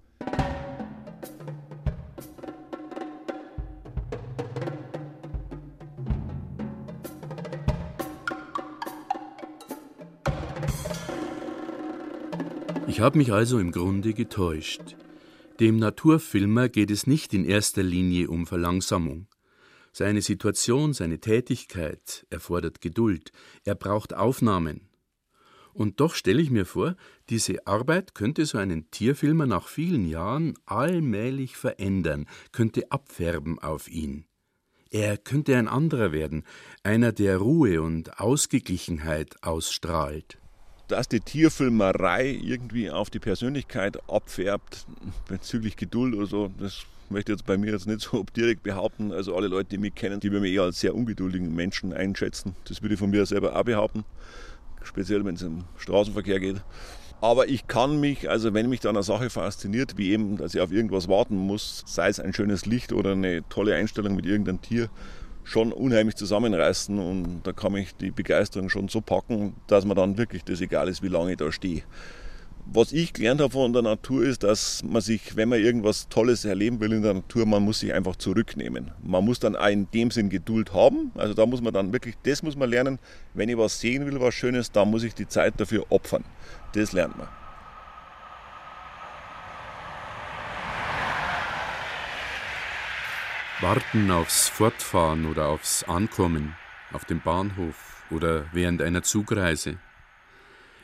[12.97, 14.97] Ich habe mich also im Grunde getäuscht.
[15.61, 19.27] Dem Naturfilmer geht es nicht in erster Linie um Verlangsamung.
[19.93, 23.33] Seine Situation, seine Tätigkeit erfordert Geduld.
[23.65, 24.89] Er braucht Aufnahmen.
[25.75, 26.97] Und doch stelle ich mir vor,
[27.29, 34.25] diese Arbeit könnte so einen Tierfilmer nach vielen Jahren allmählich verändern, könnte abfärben auf ihn.
[34.89, 36.45] Er könnte ein anderer werden,
[36.83, 40.39] einer, der Ruhe und Ausgeglichenheit ausstrahlt
[40.88, 44.87] dass die Tierfilmerei irgendwie auf die Persönlichkeit abfärbt,
[45.29, 49.12] bezüglich Geduld oder so, das möchte ich jetzt bei mir jetzt nicht so direkt behaupten.
[49.12, 52.55] Also alle Leute, die mich kennen, die würden mich eher als sehr ungeduldigen Menschen einschätzen.
[52.68, 54.05] Das würde ich von mir selber auch behaupten,
[54.83, 56.62] speziell wenn es im Straßenverkehr geht.
[57.20, 60.61] Aber ich kann mich, also wenn mich da eine Sache fasziniert, wie eben, dass ich
[60.61, 64.61] auf irgendwas warten muss, sei es ein schönes Licht oder eine tolle Einstellung mit irgendeinem
[64.61, 64.90] Tier,
[65.47, 70.19] schon unheimlich zusammenreißen und da kann mich die Begeisterung schon so packen, dass mir dann
[70.19, 71.85] wirklich das egal ist, wie lange ich da stehe.
[72.73, 76.45] was ich gelernt habe von der Natur ist, dass man sich, wenn man irgendwas Tolles
[76.45, 78.91] erleben will in der Natur, man muss sich einfach zurücknehmen.
[79.03, 81.13] Man muss dann auch in dem Sinn Geduld haben.
[81.15, 82.99] Also da muss man dann wirklich, das muss man lernen.
[83.35, 86.25] Wenn ich was sehen will, was Schönes, dann muss ich die Zeit dafür opfern.
[86.75, 87.29] Das lernt man.
[93.62, 96.55] Warten aufs Fortfahren oder aufs Ankommen,
[96.92, 99.79] auf dem Bahnhof oder während einer Zugreise.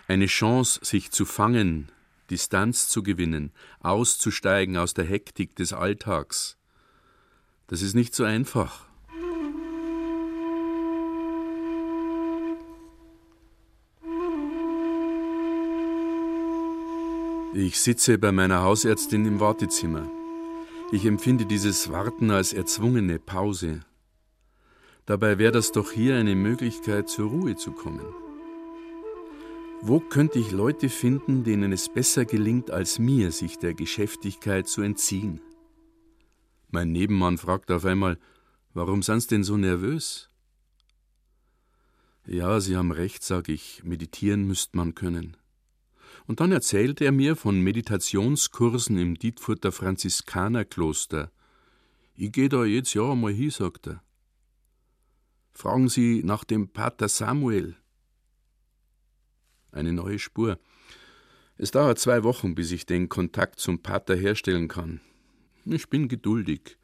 [0.08, 1.92] Eine Chance, sich zu fangen,
[2.30, 6.56] Distanz zu gewinnen, auszusteigen aus der Hektik des Alltags.
[7.66, 8.86] Das ist nicht so einfach.
[17.52, 20.10] Ich sitze bei meiner Hausärztin im Wartezimmer.
[20.92, 23.80] Ich empfinde dieses Warten als erzwungene Pause.
[25.06, 28.04] Dabei wäre das doch hier eine Möglichkeit, zur Ruhe zu kommen.
[29.80, 34.82] Wo könnte ich Leute finden, denen es besser gelingt als mir, sich der Geschäftigkeit zu
[34.82, 35.40] entziehen?
[36.70, 38.18] Mein Nebenmann fragt auf einmal,
[38.74, 40.28] warum sind Sie denn so nervös?
[42.26, 45.38] Ja, Sie haben recht, sag ich, meditieren müsst man können.
[46.26, 51.30] Und dann erzählt er mir von Meditationskursen im Dietfurter Franziskanerkloster.
[52.14, 54.02] Ich gehe da jedes Jahr mal hin, sagt er.
[55.52, 57.76] Fragen Sie nach dem Pater Samuel.
[59.70, 60.58] Eine neue Spur.
[61.56, 65.00] Es dauert zwei Wochen, bis ich den Kontakt zum Pater herstellen kann.
[65.64, 66.76] Ich bin geduldig.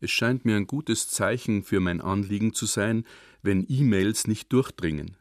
[0.00, 3.04] Es scheint mir ein gutes Zeichen für mein Anliegen zu sein,
[3.42, 5.16] wenn E-Mails nicht durchdringen.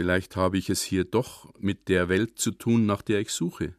[0.00, 3.74] Vielleicht habe ich es hier doch mit der Welt zu tun, nach der ich suche.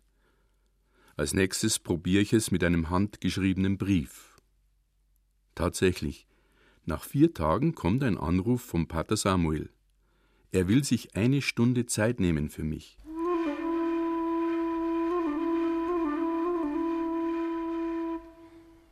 [1.15, 4.39] Als nächstes probiere ich es mit einem handgeschriebenen Brief.
[5.55, 6.27] Tatsächlich,
[6.85, 9.71] nach vier Tagen kommt ein Anruf vom Pater Samuel.
[10.51, 12.99] Er will sich eine Stunde Zeit nehmen für mich.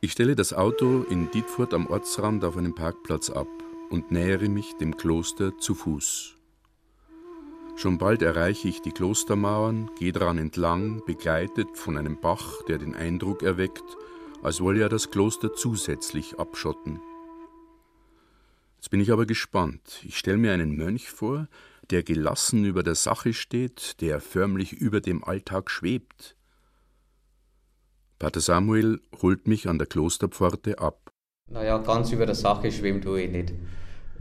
[0.00, 3.46] Ich stelle das Auto in Dietfurt am Ortsrand auf einem Parkplatz ab
[3.88, 6.39] und nähere mich dem Kloster zu Fuß.
[7.80, 12.94] Schon bald erreiche ich die Klostermauern, gehe daran entlang, begleitet von einem Bach, der den
[12.94, 13.96] Eindruck erweckt,
[14.42, 17.00] als wolle er das Kloster zusätzlich abschotten.
[18.76, 20.02] Jetzt bin ich aber gespannt.
[20.02, 21.48] Ich stelle mir einen Mönch vor,
[21.88, 26.36] der gelassen über der Sache steht, der förmlich über dem Alltag schwebt.
[28.18, 31.10] Pater Samuel holt mich an der Klosterpforte ab.
[31.48, 33.54] Naja, ganz über der Sache schwimmt tue ich nicht.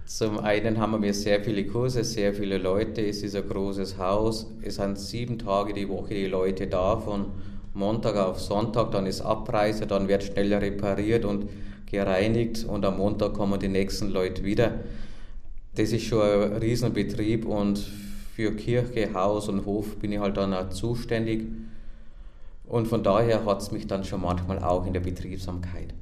[0.09, 4.47] Zum einen haben wir sehr viele Kurse, sehr viele Leute, es ist ein großes Haus,
[4.63, 7.27] es sind sieben Tage die Woche die Leute da, von
[7.75, 11.47] Montag auf Sonntag, dann ist Abreise, dann wird schnell repariert und
[11.85, 14.79] gereinigt und am Montag kommen die nächsten Leute wieder.
[15.75, 20.55] Das ist schon ein Riesenbetrieb und für Kirche, Haus und Hof bin ich halt dann
[20.55, 21.45] auch zuständig.
[22.65, 25.93] Und von daher hat es mich dann schon manchmal auch in der Betriebsamkeit.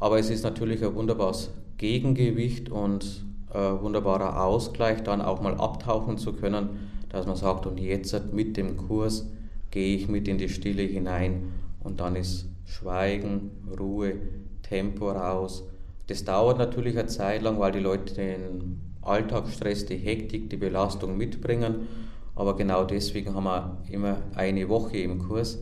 [0.00, 6.18] Aber es ist natürlich ein wunderbares Gegengewicht und ein wunderbarer Ausgleich, dann auch mal abtauchen
[6.18, 9.26] zu können, dass man sagt, und jetzt mit dem Kurs
[9.70, 14.14] gehe ich mit in die Stille hinein und dann ist Schweigen, Ruhe,
[14.62, 15.64] Tempo raus.
[16.08, 21.16] Das dauert natürlich eine Zeit lang, weil die Leute den Alltagsstress, die Hektik, die Belastung
[21.16, 21.88] mitbringen.
[22.34, 25.58] Aber genau deswegen haben wir immer eine Woche im Kurs,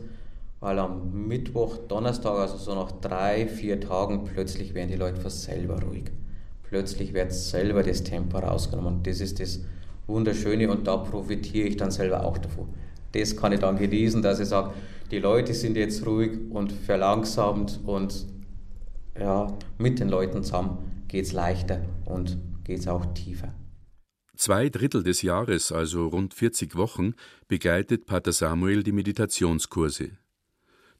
[0.65, 5.43] weil am Mittwoch, Donnerstag, also so nach drei, vier Tagen, plötzlich werden die Leute fast
[5.43, 6.05] selber ruhig.
[6.63, 8.95] Plötzlich wird selber das Tempo rausgenommen.
[8.95, 9.59] Und das ist das
[10.07, 12.69] Wunderschöne und da profitiere ich dann selber auch davon.
[13.11, 14.73] Das kann ich dann genießen, dass ich sage,
[15.11, 18.25] die Leute sind jetzt ruhig und verlangsamt und
[19.19, 23.53] ja, mit den Leuten zusammen geht es leichter und geht es auch tiefer.
[24.35, 27.13] Zwei Drittel des Jahres, also rund 40 Wochen,
[27.47, 30.09] begleitet Pater Samuel die Meditationskurse.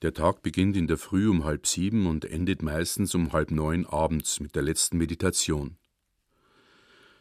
[0.01, 3.85] Der Tag beginnt in der Früh um halb sieben und endet meistens um halb neun
[3.85, 5.77] abends mit der letzten Meditation.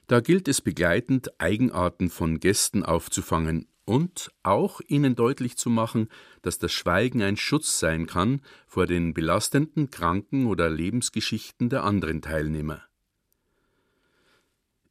[0.06, 6.08] Da gilt es begleitend, Eigenarten von Gästen aufzufangen und auch ihnen deutlich zu machen,
[6.42, 12.22] dass das Schweigen ein Schutz sein kann vor den belastenden Kranken oder Lebensgeschichten der anderen
[12.22, 12.82] Teilnehmer.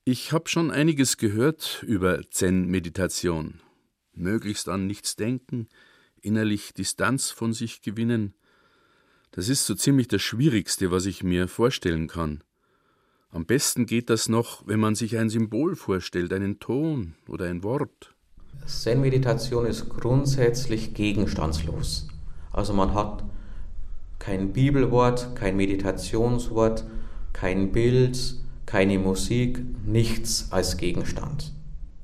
[0.05, 3.61] Ich habe schon einiges gehört über Zen-Meditation.
[4.13, 5.69] Möglichst an nichts denken,
[6.23, 8.33] innerlich Distanz von sich gewinnen.
[9.31, 12.43] Das ist so ziemlich das Schwierigste, was ich mir vorstellen kann.
[13.31, 17.63] Am besten geht das noch, wenn man sich ein Symbol vorstellt, einen Ton oder ein
[17.63, 18.13] Wort.
[18.67, 22.07] Zen-Meditation ist grundsätzlich gegenstandslos.
[22.51, 23.23] Also man hat
[24.19, 26.85] kein Bibelwort, kein Meditationswort,
[27.33, 31.51] kein Bild, keine Musik, nichts als Gegenstand.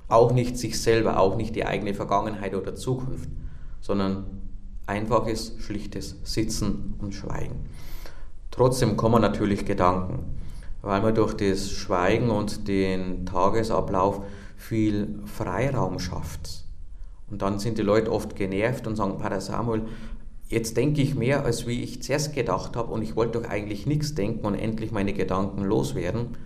[0.07, 3.29] Auch nicht sich selber, auch nicht die eigene Vergangenheit oder Zukunft.
[3.81, 4.25] Sondern
[4.85, 7.65] einfaches, schlichtes Sitzen und Schweigen.
[8.51, 10.35] Trotzdem kommen natürlich Gedanken,
[10.81, 14.21] weil man durch das Schweigen und den Tagesablauf
[14.57, 16.65] viel Freiraum schafft.
[17.29, 19.83] Und dann sind die Leute oft genervt und sagen, Pater Samuel,
[20.47, 23.85] jetzt denke ich mehr, als wie ich zuerst gedacht habe und ich wollte doch eigentlich
[23.85, 26.37] nichts denken und endlich meine Gedanken loswerden.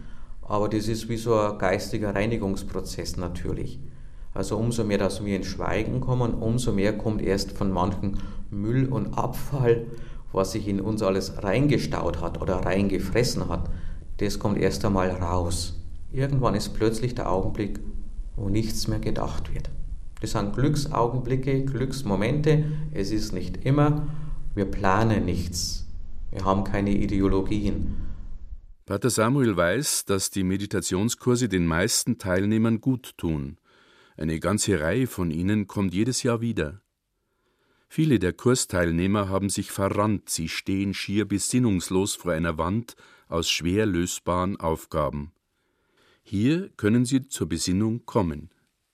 [0.41, 3.79] Aber das ist wie so ein geistiger Reinigungsprozess natürlich.
[4.33, 8.17] Also umso mehr, dass wir ins Schweigen kommen, umso mehr kommt erst von manchen
[8.49, 9.85] Müll und Abfall,
[10.31, 13.69] was sich in uns alles reingestaut hat oder reingefressen hat,
[14.17, 15.79] das kommt erst einmal raus.
[16.11, 17.79] Irgendwann ist plötzlich der Augenblick,
[18.35, 19.69] wo nichts mehr gedacht wird.
[20.21, 22.65] Das sind Glücksaugenblicke, Glücksmomente.
[22.93, 24.07] Es ist nicht immer.
[24.55, 25.87] Wir planen nichts.
[26.31, 27.97] Wir haben keine Ideologien.
[28.85, 33.57] Pater Samuel weiß, dass die Meditationskurse den meisten Teilnehmern gut tun.
[34.15, 36.81] Eine ganze Reihe von ihnen kommt jedes Jahr wieder.
[37.87, 42.95] Viele der Kursteilnehmer haben sich verrannt, sie stehen schier besinnungslos vor einer Wand
[43.27, 45.31] aus schwer lösbaren Aufgaben.
[46.23, 48.49] Hier können sie zur Besinnung kommen.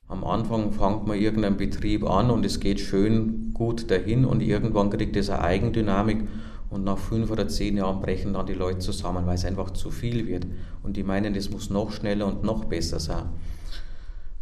[0.07, 4.89] Am Anfang fängt man irgendeinen Betrieb an und es geht schön gut dahin und irgendwann
[4.89, 6.27] kriegt es eine Eigendynamik
[6.69, 9.91] und nach fünf oder zehn Jahren brechen dann die Leute zusammen, weil es einfach zu
[9.91, 10.47] viel wird
[10.81, 13.29] und die meinen, es muss noch schneller und noch besser sein.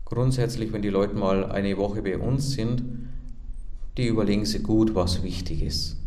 [0.10, 2.82] Grundsätzlich, wenn die Leute mal eine Woche bei uns sind,
[3.98, 5.98] die überlegen sich gut, was wichtig ist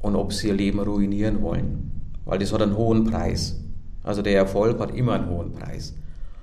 [0.00, 1.92] und ob sie ihr Leben ruinieren wollen,
[2.24, 3.60] weil das hat einen hohen Preis.
[4.02, 5.94] Also der Erfolg hat immer einen hohen Preis.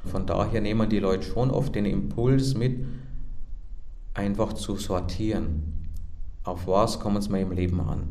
[0.06, 2.86] Von daher nehmen die Leute schon oft den Impuls mit,
[4.14, 5.90] einfach zu sortieren.
[6.46, 8.04] Auf was kommt es mir im Leben an?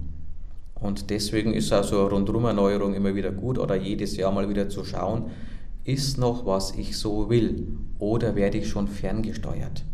[0.75, 4.85] Und deswegen ist also eine Rundrum-Erneuerung immer wieder gut oder jedes Jahr mal wieder zu
[4.85, 5.31] schauen,
[5.87, 9.85] ist noch was ich so will oder werde ich schon ferngesteuert?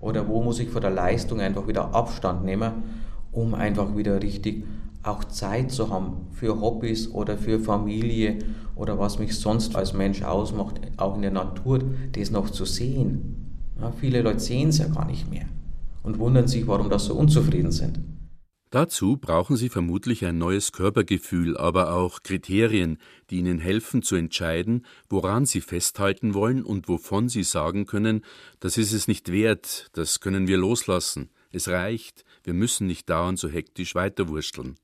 [0.00, 2.84] Oder wo muss ich von der Leistung einfach wieder Abstand nehmen,
[3.32, 4.64] um einfach wieder richtig
[5.02, 8.38] auch Zeit zu haben für Hobbys oder für Familie
[8.76, 11.80] oder was mich sonst als Mensch ausmacht, auch in der Natur,
[12.12, 13.56] das noch zu sehen.
[13.80, 15.46] Ja, viele Leute sehen es ja gar nicht mehr
[16.04, 17.98] und wundern sich, warum das so unzufrieden sind.
[18.74, 22.98] Dazu brauchen sie vermutlich ein neues Körpergefühl, aber auch Kriterien,
[23.30, 28.24] die ihnen helfen zu entscheiden, woran sie festhalten wollen und wovon sie sagen können,
[28.58, 33.38] das ist es nicht wert, das können wir loslassen, es reicht, wir müssen nicht dauernd
[33.38, 34.74] so hektisch weiterwursteln.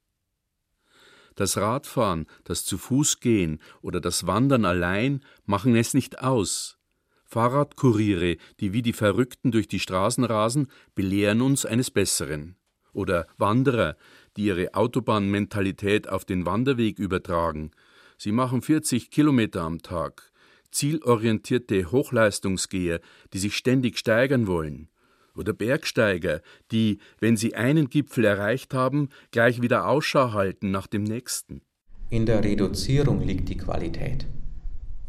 [1.34, 6.78] Das Radfahren, das zu Fuß gehen oder das Wandern allein machen es nicht aus.
[7.24, 12.54] Fahrradkuriere, die wie die Verrückten durch die Straßen rasen, belehren uns eines Besseren.
[12.92, 13.96] Oder Wanderer,
[14.36, 17.70] die ihre Autobahnmentalität auf den Wanderweg übertragen.
[18.18, 20.30] Sie machen 40 Kilometer am Tag.
[20.70, 23.00] Zielorientierte Hochleistungsgeher,
[23.32, 24.88] die sich ständig steigern wollen
[25.36, 31.02] oder Bergsteiger, die, wenn sie einen Gipfel erreicht haben, gleich wieder Ausschau halten nach dem
[31.02, 31.62] nächsten.
[32.10, 34.26] In der Reduzierung liegt die Qualität.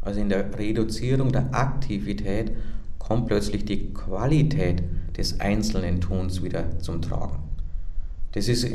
[0.00, 2.52] Also in der Reduzierung der Aktivität
[2.98, 4.82] kommt plötzlich die Qualität
[5.16, 7.51] des einzelnen Tuns wieder zum Tragen.
[8.32, 8.66] Das ist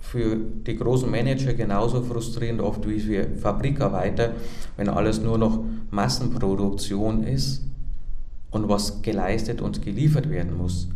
[0.00, 4.32] für die großen Manager genauso frustrierend oft wie für Fabrikarbeiter,
[4.76, 5.60] wenn alles nur noch
[5.90, 7.64] Massenproduktion ist
[8.50, 10.88] und was geleistet und geliefert werden muss.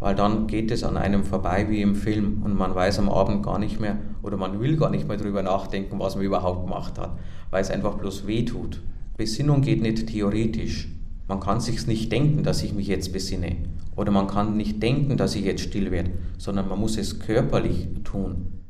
[0.00, 3.44] Weil dann geht es an einem vorbei wie im Film und man weiß am Abend
[3.44, 6.98] gar nicht mehr oder man will gar nicht mehr darüber nachdenken, was man überhaupt gemacht
[6.98, 7.16] hat,
[7.50, 8.80] weil es einfach bloß weh tut.
[9.16, 10.88] Besinnung geht nicht theoretisch.
[11.28, 13.56] Man kann sich nicht denken, dass ich mich jetzt besinne.
[13.96, 17.88] Oder man kann nicht denken, dass ich jetzt still werde, sondern man muss es körperlich
[18.04, 18.64] tun.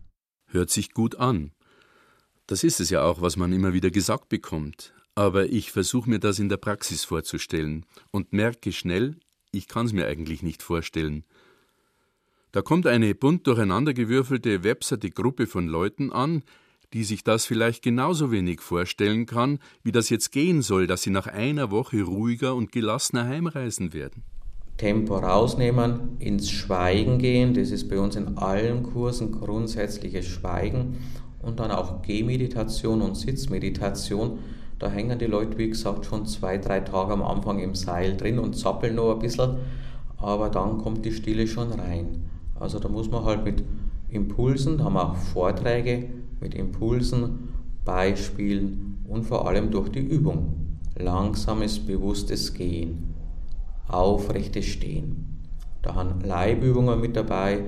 [0.47, 1.53] Hört sich gut an.
[2.47, 6.19] Das ist es ja auch, was man immer wieder gesagt bekommt aber ich versuche mir
[6.19, 9.17] das in der Praxis vorzustellen und merke schnell,
[9.51, 11.25] ich kann es mir eigentlich nicht vorstellen.
[12.53, 16.43] Da kommt eine bunt durcheinandergewürfelte, webserte Gruppe von Leuten an,
[16.93, 21.11] die sich das vielleicht genauso wenig vorstellen kann, wie das jetzt gehen soll, dass sie
[21.11, 24.25] nach einer Woche ruhiger und gelassener heimreisen werden.
[24.77, 30.99] Tempo rausnehmen, ins Schweigen gehen, das ist bei uns in allen Kursen grundsätzliches Schweigen
[31.41, 34.39] und dann auch Gehmeditation und Sitzmeditation
[34.83, 38.41] da hängen die Leute, wie gesagt, schon zwei, drei Tage am Anfang im Seil drin
[38.41, 39.59] und zappeln noch ein bisschen,
[40.17, 42.25] aber dann kommt die Stille schon rein.
[42.59, 43.63] Also da muss man halt mit
[44.09, 46.09] Impulsen, da haben wir auch Vorträge
[46.41, 47.51] mit Impulsen,
[47.85, 50.81] Beispielen und vor allem durch die Übung.
[50.99, 53.12] Langsames, bewusstes Gehen,
[53.93, 55.41] aufrechtes Stehen.
[55.83, 57.65] Da haben Leibübungen mit dabei,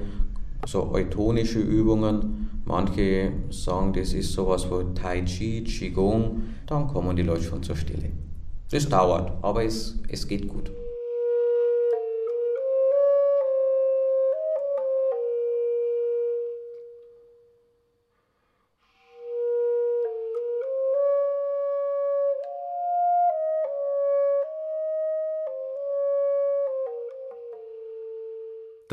[0.67, 7.23] so eutonische Übungen, Manche sagen, das ist sowas wie Tai Chi, Qigong, dann kommen die
[7.23, 8.11] Leute schon zur Stille.
[8.71, 10.73] Das dauert, aber es, es geht gut.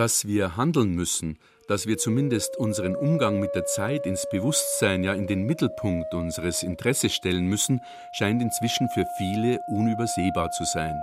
[0.01, 1.37] Dass wir handeln müssen,
[1.67, 6.63] dass wir zumindest unseren Umgang mit der Zeit ins Bewusstsein, ja in den Mittelpunkt unseres
[6.63, 7.81] Interesses stellen müssen,
[8.11, 10.99] scheint inzwischen für viele unübersehbar zu sein.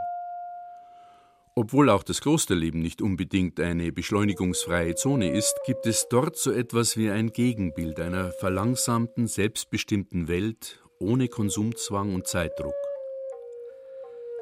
[1.55, 6.97] Obwohl auch das Klosterleben nicht unbedingt eine beschleunigungsfreie Zone ist, gibt es dort so etwas
[6.97, 12.75] wie ein Gegenbild einer verlangsamten, selbstbestimmten Welt ohne Konsumzwang und Zeitdruck.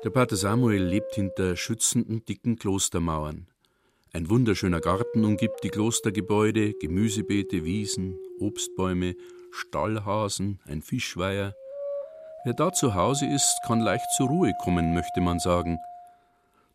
[0.02, 3.48] Der Pater Samuel lebt hinter schützenden, dicken Klostermauern.
[4.16, 9.14] Ein wunderschöner Garten umgibt die Klostergebäude, Gemüsebeete, Wiesen, Obstbäume,
[9.50, 11.54] Stallhasen, ein Fischweiher.
[12.46, 15.78] Wer da zu Hause ist, kann leicht zur Ruhe kommen, möchte man sagen–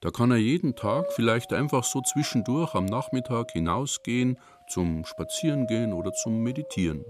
[0.02, 6.12] da kann er jeden Tag vielleicht einfach so zwischendurch am Nachmittag hinausgehen, zum Spazierengehen oder
[6.12, 7.06] zum Meditieren.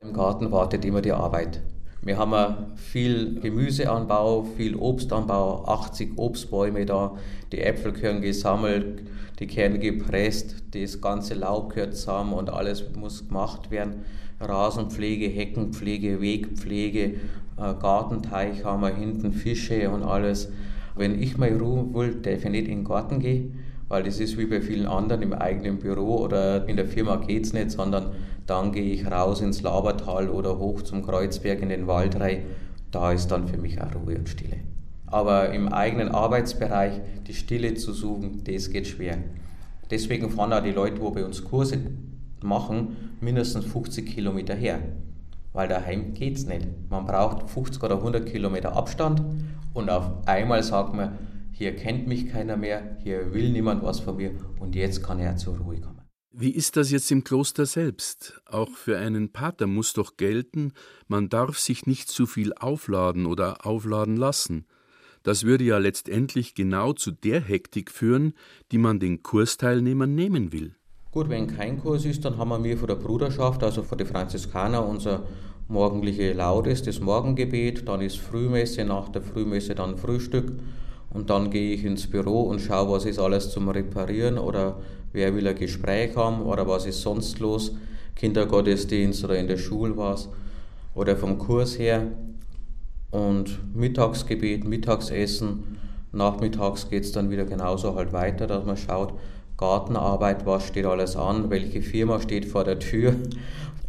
[0.00, 1.62] Im Garten wartet immer die Arbeit.
[2.02, 7.18] Wir haben viel Gemüseanbau, viel Obstanbau, 80 Obstbäume da,
[7.52, 9.02] die Äpfel gehören gesammelt,
[9.38, 14.06] die Kerne gepresst, das ganze Laub gehört zusammen und alles muss gemacht werden.
[14.40, 17.04] Rasenpflege, Heckenpflege, Wegpflege,
[17.58, 20.50] äh, Gartenteich haben wir hinten, Fische und alles.
[20.96, 23.59] Wenn ich mal Ruhe will, darf ich nicht in den Garten gehen,
[23.90, 27.44] weil das ist wie bei vielen anderen im eigenen Büro oder in der Firma geht
[27.44, 28.12] es nicht, sondern
[28.46, 32.44] dann gehe ich raus ins Labertal oder hoch zum Kreuzberg in den Wald rein.
[32.92, 34.58] Da ist dann für mich auch Ruhe und Stille.
[35.06, 39.18] Aber im eigenen Arbeitsbereich die Stille zu suchen, das geht schwer.
[39.90, 41.78] Deswegen fahren auch die Leute, wo bei uns Kurse
[42.44, 44.78] machen, mindestens 50 Kilometer her.
[45.52, 46.68] Weil daheim geht es nicht.
[46.90, 49.20] Man braucht 50 oder 100 Kilometer Abstand
[49.74, 51.18] und auf einmal sagt man,
[51.60, 54.30] hier kennt mich keiner mehr, hier will niemand was von mir
[54.60, 56.00] und jetzt kann er zur Ruhe kommen.
[56.32, 58.40] Wie ist das jetzt im Kloster selbst?
[58.46, 60.72] Auch für einen Pater muss doch gelten,
[61.06, 64.64] man darf sich nicht zu viel aufladen oder aufladen lassen.
[65.22, 68.32] Das würde ja letztendlich genau zu der Hektik führen,
[68.72, 70.76] die man den Kursteilnehmern nehmen will.
[71.10, 74.88] Gut, wenn kein Kurs ist, dann haben wir von der Bruderschaft, also von den Franziskaner,
[74.88, 75.26] unser
[75.68, 80.54] morgendliche Laudes, das Morgengebet, dann ist Frühmesse, nach der Frühmesse dann Frühstück
[81.12, 84.78] und dann gehe ich ins Büro und schaue, was ist alles zum Reparieren oder
[85.12, 87.74] wer will ein Gespräch haben oder was ist sonst los,
[88.14, 90.28] Kindergottesdienst oder in der Schule was
[90.94, 92.02] oder vom Kurs her.
[93.10, 95.78] Und Mittagsgebet, Mittagsessen,
[96.12, 99.14] nachmittags geht es dann wieder genauso halt weiter, dass man schaut,
[99.56, 103.14] Gartenarbeit, was steht alles an, welche Firma steht vor der Tür.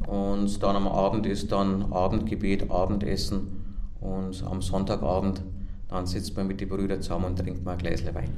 [0.08, 3.62] Und dann am Abend ist dann Abendgebet, Abendessen.
[4.02, 5.44] Und am Sonntagabend
[5.92, 8.30] dann sitzt man mit den Brüdern zusammen und trinkt mal ein Gläschen Wein.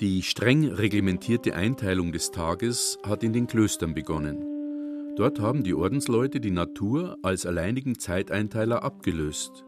[0.00, 5.14] Die streng reglementierte Einteilung des Tages hat in den Klöstern begonnen.
[5.16, 9.66] Dort haben die Ordensleute die Natur als alleinigen Zeiteinteiler abgelöst.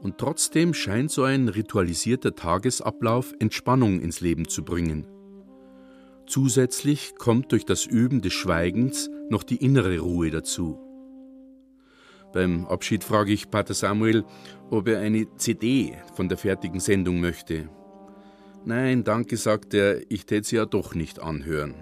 [0.00, 5.11] Und trotzdem scheint so ein ritualisierter Tagesablauf Entspannung ins Leben zu bringen.
[6.26, 10.78] Zusätzlich kommt durch das Üben des Schweigens noch die innere Ruhe dazu.
[12.32, 14.24] Beim Abschied frage ich Pater Samuel,
[14.70, 17.68] ob er eine CD von der fertigen Sendung möchte.
[18.64, 21.74] Nein, danke, sagt er, ich täte sie ja doch nicht anhören.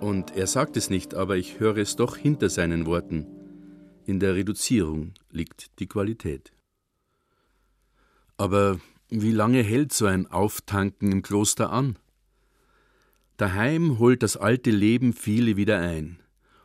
[0.00, 3.26] Und er sagt es nicht, aber ich höre es doch hinter seinen Worten.
[4.06, 6.52] In der Reduzierung liegt die Qualität.
[8.36, 11.96] Aber wie lange hält so ein Auftanken im Kloster an?
[13.36, 16.20] Daheim holt das alte Leben viele wieder ein.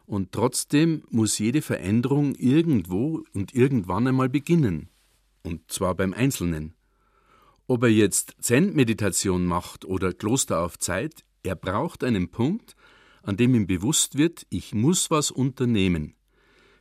[0.05, 4.89] Und trotzdem muss jede Veränderung irgendwo und irgendwann einmal beginnen.
[5.43, 6.75] Und zwar beim Einzelnen.
[7.67, 12.75] Ob er jetzt Zen-Meditation macht oder Kloster auf Zeit, er braucht einen Punkt,
[13.23, 16.15] an dem ihm bewusst wird, ich muss was unternehmen.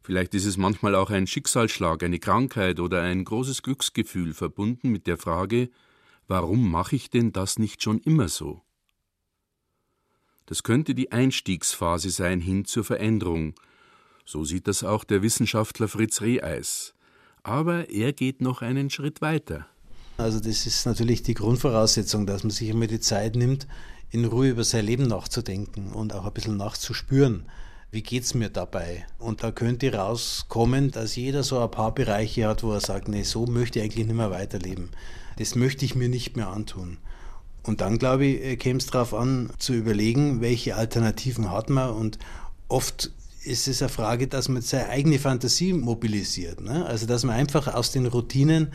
[0.03, 5.07] Vielleicht ist es manchmal auch ein Schicksalsschlag, eine Krankheit oder ein großes Glücksgefühl verbunden mit
[5.07, 5.71] der Frage,
[6.27, 8.63] warum mache ich denn das nicht schon immer so?
[10.49, 13.55] Das könnte die Einstiegsphase sein hin zur Veränderung.
[14.25, 16.95] So sieht das auch der Wissenschaftler Fritz Reheis.
[17.43, 19.67] Aber er geht noch einen Schritt weiter.
[20.17, 23.69] Also das ist natürlich die Grundvoraussetzung, dass man sich immer die Zeit nimmt,
[24.11, 27.45] in Ruhe über sein Leben nachzudenken und auch ein bisschen nachzuspüren
[27.91, 29.07] wie geht es mir dabei?
[29.19, 33.23] Und da könnte rauskommen, dass jeder so ein paar Bereiche hat, wo er sagt, nee,
[33.23, 34.91] so möchte ich eigentlich nicht mehr weiterleben.
[35.37, 36.99] Das möchte ich mir nicht mehr antun.
[37.69, 41.91] Und dann, glaube ich, äh, käme es darauf an, zu überlegen, welche Alternativen hat man.
[41.91, 42.19] Und
[42.67, 43.11] oft
[43.45, 46.63] ist es eine Frage, dass man seine eigene Fantasie mobilisiert.
[46.63, 46.87] Ne?
[46.87, 48.73] Also, dass man einfach aus den Routinen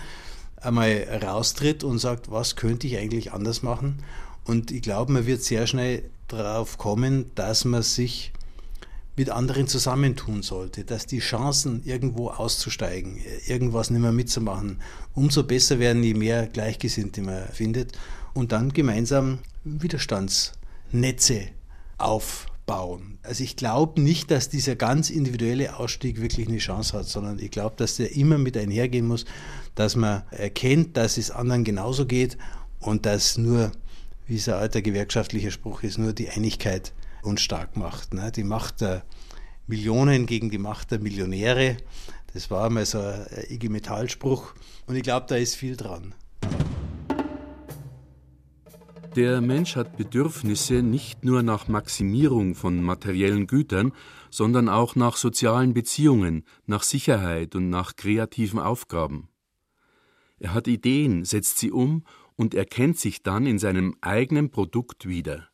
[0.57, 3.97] einmal raustritt und sagt, was könnte ich eigentlich anders machen?
[4.45, 8.31] Und ich glaube, man wird sehr schnell darauf kommen, dass man sich
[9.17, 14.81] mit anderen zusammentun sollte, dass die Chancen, irgendwo auszusteigen, irgendwas nicht mehr mitzumachen,
[15.15, 17.97] umso besser werden, je mehr Gleichgesinnte man findet
[18.33, 21.47] und dann gemeinsam Widerstandsnetze
[21.97, 23.17] aufbauen.
[23.23, 27.51] Also ich glaube nicht, dass dieser ganz individuelle Ausstieg wirklich eine Chance hat, sondern ich
[27.51, 29.25] glaube, dass der immer mit einhergehen muss,
[29.75, 32.37] dass man erkennt, dass es anderen genauso geht
[32.79, 33.71] und dass nur,
[34.27, 38.13] wie es ein alter gewerkschaftlicher Spruch ist, nur die Einigkeit uns stark macht.
[38.13, 38.31] Ne?
[38.31, 39.03] Die Macht der
[39.67, 41.77] Millionen gegen die Macht der Millionäre.
[42.33, 44.53] Das war einmal so ein IG Metall-Spruch
[44.87, 46.13] und ich glaube, da ist viel dran.
[49.15, 53.93] Der Mensch hat Bedürfnisse nicht nur nach Maximierung von materiellen Gütern,
[54.31, 59.29] sondern auch nach sozialen Beziehungen, nach Sicherheit und nach kreativen Aufgaben.
[60.39, 62.05] Er hat Ideen, setzt sie um
[62.35, 65.47] und erkennt sich dann in seinem eigenen Produkt wieder.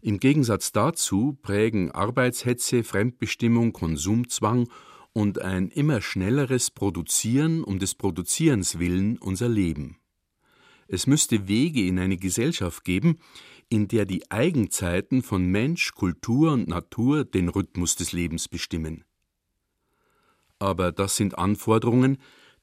[0.00, 4.66] Im Gegensatz dazu prägen Arbeitshetze, Fremdbestimmung, Konsumzwang
[5.12, 9.98] und ein immer schnelleres Produzieren um des Produzierens willen unser Leben.
[10.88, 13.18] Es müsste Wege in eine Gesellschaft geben,
[13.68, 19.04] in der die Eigenzeiten von Mensch, Kultur und Natur den Rhythmus des Lebens bestimmen.
[20.58, 22.18] Aber das sind Anforderungen,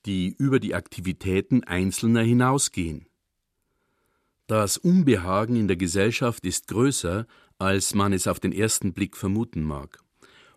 [0.06, 3.08] die über die Aktivitäten Einzelner hinausgehen.
[4.48, 9.64] Das Unbehagen in der Gesellschaft ist größer, als man es auf den ersten Blick vermuten
[9.64, 10.00] mag.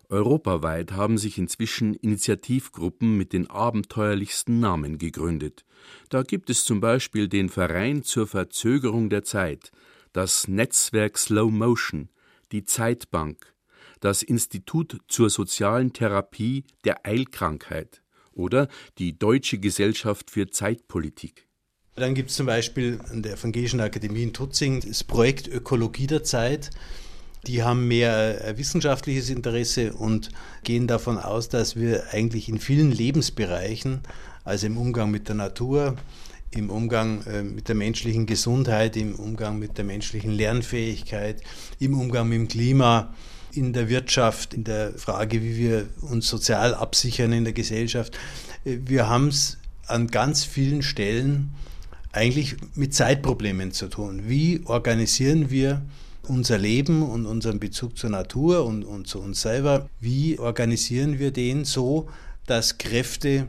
[0.09, 5.65] Europaweit haben sich inzwischen Initiativgruppen mit den abenteuerlichsten Namen gegründet.
[6.09, 9.71] Da gibt es zum Beispiel den Verein zur Verzögerung der Zeit,
[10.11, 12.09] das Netzwerk Slow Motion,
[12.51, 13.53] die Zeitbank,
[13.99, 18.01] das Institut zur sozialen Therapie der Eilkrankheit
[18.33, 21.47] oder die Deutsche Gesellschaft für Zeitpolitik.
[21.95, 26.23] Dann gibt es zum Beispiel an der Evangelischen Akademie in Tutzing das Projekt Ökologie der
[26.23, 26.71] Zeit.
[27.45, 30.29] Die haben mehr äh, wissenschaftliches Interesse und
[30.63, 33.99] gehen davon aus, dass wir eigentlich in vielen Lebensbereichen,
[34.45, 35.97] also im Umgang mit der Natur,
[36.51, 41.41] im Umgang äh, mit der menschlichen Gesundheit, im Umgang mit der menschlichen Lernfähigkeit,
[41.79, 43.13] im Umgang mit dem Klima,
[43.51, 48.17] in der Wirtschaft, in der Frage, wie wir uns sozial absichern in der Gesellschaft.
[48.63, 51.53] Äh, wir haben es an ganz vielen Stellen
[52.13, 54.23] eigentlich mit Zeitproblemen zu tun.
[54.27, 55.81] Wie organisieren wir
[56.27, 61.31] unser Leben und unseren Bezug zur Natur und, und zu uns selber, wie organisieren wir
[61.31, 62.09] den so,
[62.45, 63.47] dass Kräfte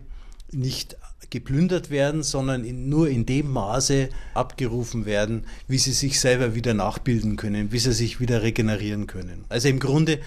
[0.51, 0.97] nicht
[1.31, 6.75] geplündert werden, sondern in, nur in dem Maße abgerufen werden, wie sie sich selber wieder
[6.75, 9.45] nachbilden können, wie sie sich wieder regenerieren können.
[9.49, 10.21] Also im Grunde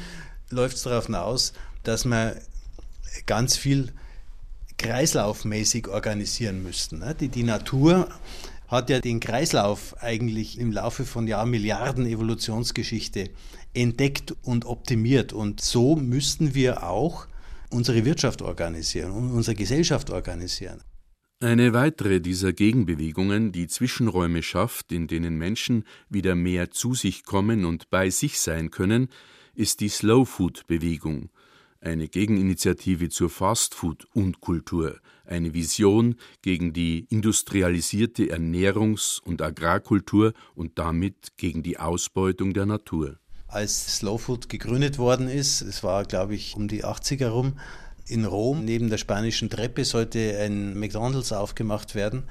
[0.49, 2.33] läuft es darauf hinaus, dass man
[3.25, 3.93] ganz viel
[4.77, 6.99] kreislaufmäßig organisieren müssten.
[6.99, 7.15] Ne?
[7.15, 8.09] Die, die Natur
[8.67, 13.29] hat ja den Kreislauf eigentlich im Laufe von Jahrmilliarden Evolutionsgeschichte
[13.73, 15.33] entdeckt und optimiert.
[15.33, 17.27] Und so müssten wir auch
[17.69, 20.81] unsere Wirtschaft organisieren und unsere Gesellschaft organisieren.
[21.39, 27.63] Eine weitere dieser Gegenbewegungen, die Zwischenräume schafft, in denen Menschen wieder mehr zu sich kommen
[27.63, 29.09] und bei sich sein können,
[29.53, 31.29] ist die Slow Food Bewegung,
[31.79, 41.63] eine Gegeninitiative zur Fastfood-Unkultur, eine Vision gegen die industrialisierte Ernährungs- und Agrarkultur und damit gegen
[41.63, 43.19] die Ausbeutung der Natur.
[43.47, 47.53] Als Slow Food gegründet worden ist, es war glaube ich um die 80er rum,
[48.07, 52.23] in Rom neben der spanischen Treppe sollte ein McDonald's aufgemacht werden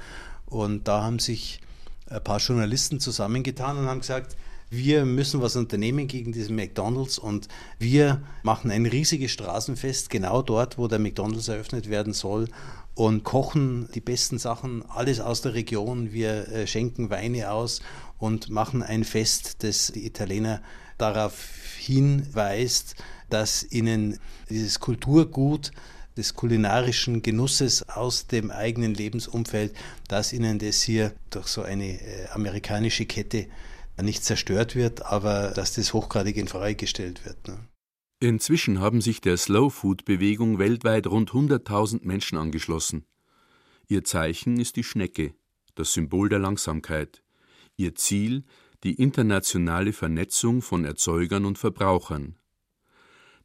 [0.47, 1.61] und da haben sich
[2.09, 4.37] ein paar Journalisten zusammengetan und haben gesagt,
[4.69, 10.77] wir müssen was unternehmen gegen diesen McDonald's und wir machen ein riesiges Straßenfest genau dort,
[10.77, 12.49] wo der McDonald's eröffnet werden soll
[12.97, 16.13] und kochen die besten Sachen, alles aus der Region.
[16.13, 17.83] Wir äh, schenken Weine aus
[18.19, 20.63] und machen ein Fest, das die Italiener
[20.97, 21.35] darauf
[21.79, 22.97] hinweist,
[23.29, 24.19] dass ihnen
[24.49, 25.73] dieses Kulturgut
[26.17, 29.77] des kulinarischen Genusses aus dem eigenen Lebensumfeld,
[30.09, 33.47] dass ihnen das hier durch so eine äh, amerikanische Kette
[34.01, 37.47] nicht zerstört wird, aber dass das hochgradig in Frage gestellt wird.
[37.47, 37.59] Ne?
[38.19, 43.05] Inzwischen haben sich der Slow Food Bewegung weltweit rund 100.000 Menschen angeschlossen.
[43.89, 45.35] Ihr Zeichen ist die Schnecke,
[45.75, 47.23] das Symbol der Langsamkeit.
[47.77, 48.45] Ihr Ziel
[48.85, 52.39] die internationale Vernetzung von Erzeugern und Verbrauchern.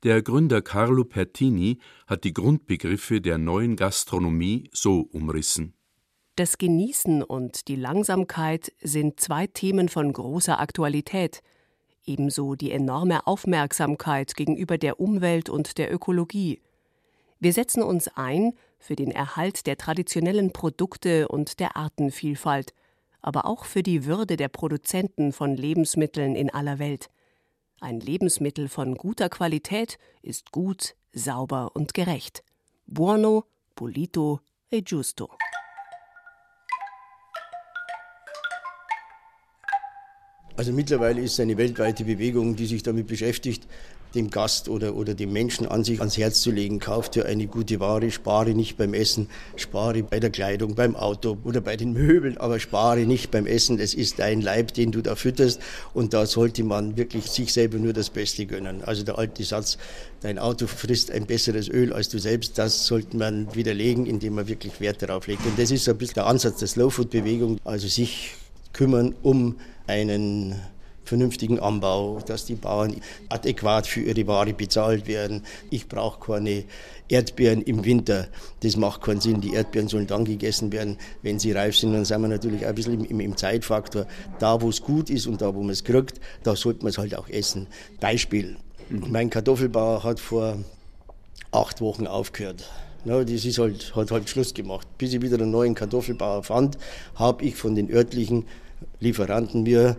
[0.03, 5.73] Der Gründer Carlo Pertini hat die Grundbegriffe der neuen Gastronomie so umrissen.
[6.37, 11.43] Das Genießen und die Langsamkeit sind zwei Themen von großer Aktualität,
[12.05, 16.61] ebenso die enorme Aufmerksamkeit gegenüber der Umwelt und der Ökologie.
[17.39, 22.73] Wir setzen uns ein für den Erhalt der traditionellen Produkte und der Artenvielfalt,
[23.21, 27.09] aber auch für die Würde der Produzenten von Lebensmitteln in aller Welt.
[27.79, 32.43] Ein Lebensmittel von guter Qualität ist gut, sauber und gerecht.
[32.85, 33.45] Buono,
[33.75, 35.29] pulito e giusto.
[40.57, 43.63] Also mittlerweile ist es eine weltweite Bewegung, die sich damit beschäftigt,
[44.15, 46.79] dem Gast oder, oder dem Menschen an sich ans Herz zu legen.
[46.79, 51.37] Kauft dir eine gute Ware, spare nicht beim Essen, spare bei der Kleidung, beim Auto
[51.43, 53.79] oder bei den Möbeln, aber spare nicht beim Essen.
[53.79, 55.61] Es ist dein Leib, den du da fütterst
[55.93, 58.83] und da sollte man wirklich sich selber nur das Beste gönnen.
[58.83, 59.77] Also der alte Satz,
[60.21, 64.47] dein Auto frisst ein besseres Öl als du selbst, das sollte man widerlegen, indem man
[64.47, 65.45] wirklich Wert darauf legt.
[65.45, 68.33] Und das ist ein bisschen der Ansatz der Slow-Food-Bewegung, also sich
[68.73, 69.55] kümmern um
[69.91, 70.55] einen
[71.03, 72.95] vernünftigen Anbau, dass die Bauern
[73.27, 75.43] adäquat für ihre Ware bezahlt werden.
[75.69, 76.63] Ich brauche keine
[77.09, 78.29] Erdbeeren im Winter.
[78.61, 79.41] Das macht keinen Sinn.
[79.41, 81.91] Die Erdbeeren sollen dann gegessen werden, wenn sie reif sind.
[81.91, 84.05] Dann sind wir natürlich ein bisschen im, im Zeitfaktor.
[84.39, 86.97] Da, wo es gut ist und da, wo man es kriegt, da sollte man es
[86.97, 87.67] halt auch essen.
[87.99, 88.55] Beispiel.
[88.89, 90.59] Mein Kartoffelbauer hat vor
[91.51, 92.63] acht Wochen aufgehört.
[93.03, 94.87] Na, das ist halt, hat halt Schluss gemacht.
[94.97, 96.77] Bis ich wieder einen neuen Kartoffelbauer fand,
[97.15, 98.45] habe ich von den örtlichen
[99.01, 99.97] Lieferanten mir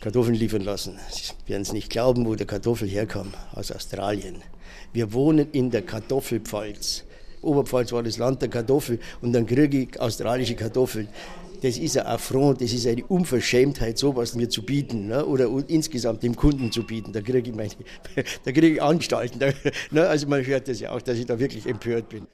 [0.00, 0.98] Kartoffeln liefern lassen.
[1.10, 4.36] Sie werden es nicht glauben, wo der Kartoffel herkam, aus Australien.
[4.94, 7.04] Wir wohnen in der Kartoffelpfalz.
[7.42, 11.08] Oberpfalz war das Land der Kartoffel und dann kriege ich australische Kartoffeln.
[11.60, 15.26] Das ist ein Affront, das ist eine Unverschämtheit, sowas mir zu bieten ne?
[15.26, 17.12] oder insgesamt dem Kunden zu bieten.
[17.12, 17.68] Da kriege ich, meine,
[18.44, 19.40] da kriege ich Anstalten.
[19.40, 19.50] Da,
[19.90, 20.08] ne?
[20.08, 22.26] Also man hört das ja auch, dass ich da wirklich empört bin.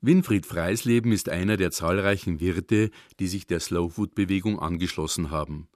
[0.00, 5.68] Winfried Freisleben ist einer der zahlreichen Wirte, die sich der Slowfood-Bewegung angeschlossen haben.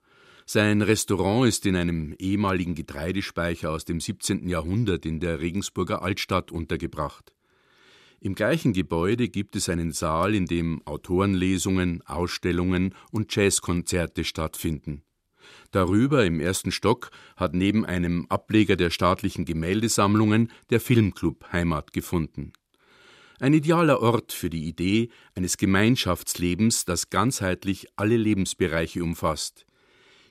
[0.45, 4.47] Sein Restaurant ist in einem ehemaligen Getreidespeicher aus dem 17.
[4.47, 7.33] Jahrhundert in der Regensburger Altstadt untergebracht.
[8.21, 15.03] Im gleichen Gebäude gibt es einen Saal, in dem Autorenlesungen, Ausstellungen und Jazzkonzerte stattfinden.
[15.71, 22.53] Darüber im ersten Stock hat neben einem Ableger der staatlichen Gemäldesammlungen der Filmclub Heimat gefunden.
[23.39, 29.65] Ein idealer Ort für die Idee eines Gemeinschaftslebens, das ganzheitlich alle Lebensbereiche umfasst.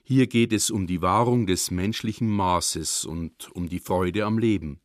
[0.03, 4.79] Hier geht es um die Wahrung des menschlichen Maßes und um die Freude am Leben.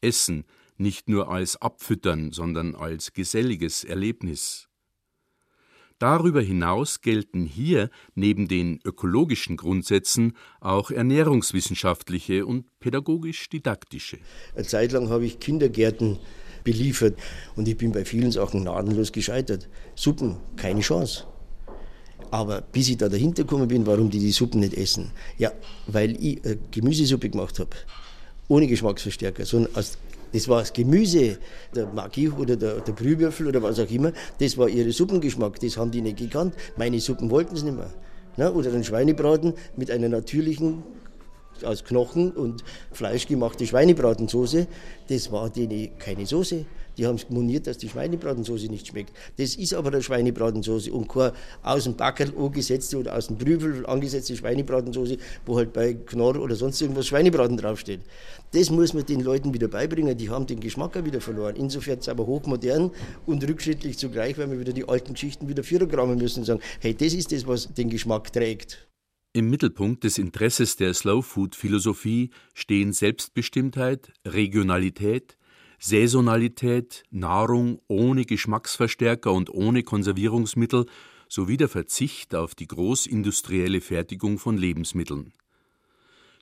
[0.00, 0.44] Essen
[0.76, 4.68] nicht nur als Abfüttern, sondern als geselliges Erlebnis.
[5.98, 14.18] Darüber hinaus gelten hier neben den ökologischen Grundsätzen auch ernährungswissenschaftliche und pädagogisch-didaktische.
[14.54, 16.18] Eine Zeit lang habe ich Kindergärten
[16.64, 17.16] beliefert
[17.56, 19.68] und ich bin bei vielen Sachen gnadenlos gescheitert.
[19.94, 21.24] Suppen, keine Chance.
[22.30, 25.52] Aber bis ich da dahinter gekommen bin, warum die die Suppen nicht essen, ja,
[25.86, 27.70] weil ich eine Gemüsesuppe gemacht habe,
[28.48, 29.98] ohne Geschmacksverstärker, sondern aus,
[30.32, 31.38] das war das Gemüse,
[31.74, 35.76] der Maggi oder der, der Brühwürfel oder was auch immer, das war ihre Suppengeschmack, das
[35.76, 36.54] haben die nicht gekannt.
[36.76, 37.92] Meine Suppen wollten es nicht mehr.
[38.36, 40.84] Na, oder den Schweinebraten mit einer natürlichen
[41.64, 44.66] aus Knochen und Fleisch gemachte Schweinebratensoße,
[45.08, 46.64] das war denen keine Soße.
[47.00, 49.16] Die haben es moniert, dass die Schweinebratensoße nicht schmeckt.
[49.38, 51.32] Das ist aber eine Schweinebratensoße und keine
[51.62, 56.56] aus dem Backerl angesetzte oder aus dem Brüvel angesetzte Schweinebratensoße, wo halt bei Knorr oder
[56.56, 58.00] sonst irgendwas Schweinebraten draufsteht.
[58.52, 60.16] Das muss man den Leuten wieder beibringen.
[60.18, 61.56] Die haben den Geschmack auch wieder verloren.
[61.56, 62.90] Insofern ist es aber hochmodern
[63.24, 66.94] und rückschrittlich zugleich, weil wir wieder die alten Geschichten wieder viergrammen müssen und sagen, hey,
[66.94, 68.89] das ist das, was den Geschmack trägt.
[69.32, 75.38] Im Mittelpunkt des Interesses der Slow-Food-Philosophie stehen Selbstbestimmtheit, Regionalität,
[75.78, 80.86] Saisonalität, Nahrung ohne Geschmacksverstärker und ohne Konservierungsmittel
[81.28, 85.32] sowie der Verzicht auf die großindustrielle Fertigung von Lebensmitteln.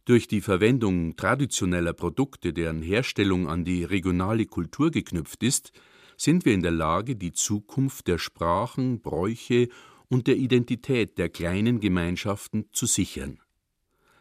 [0.06, 5.72] Durch die Verwendung traditioneller Produkte, deren Herstellung an die regionale Kultur geknüpft ist,
[6.16, 9.68] sind wir in der Lage, die Zukunft der Sprachen, Bräuche
[10.08, 13.40] und der Identität der kleinen Gemeinschaften zu sichern.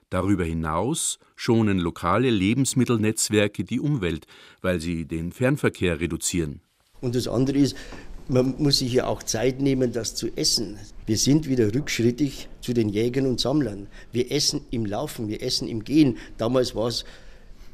[0.09, 4.25] Darüber hinaus schonen lokale Lebensmittelnetzwerke die Umwelt,
[4.61, 6.61] weil sie den Fernverkehr reduzieren.
[7.01, 7.75] Und das andere ist,
[8.29, 10.77] man muss sich ja auch Zeit nehmen, das zu essen.
[11.05, 13.87] Wir sind wieder rückschrittig zu den Jägern und Sammlern.
[14.11, 16.17] Wir essen im Laufen, wir essen im Gehen.
[16.37, 17.05] Damals war es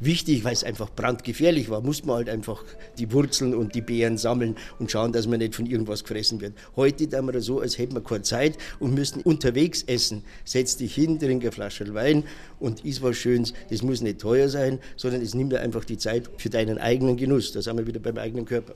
[0.05, 2.63] wichtig, weil es einfach brandgefährlich war, muss man halt einfach
[2.97, 6.53] die Wurzeln und die Beeren sammeln und schauen, dass man nicht von irgendwas gefressen wird.
[6.75, 10.23] Heute tun wir so, als hätten wir keine Zeit und müssen unterwegs essen.
[10.45, 12.23] Setz dich hin, trink eine Flasche Wein
[12.59, 13.53] und isst was Schönes.
[13.69, 17.51] Das muss nicht teuer sein, sondern es nimmt einfach die Zeit für deinen eigenen Genuss.
[17.51, 18.75] Da sind wir wieder beim eigenen Körper.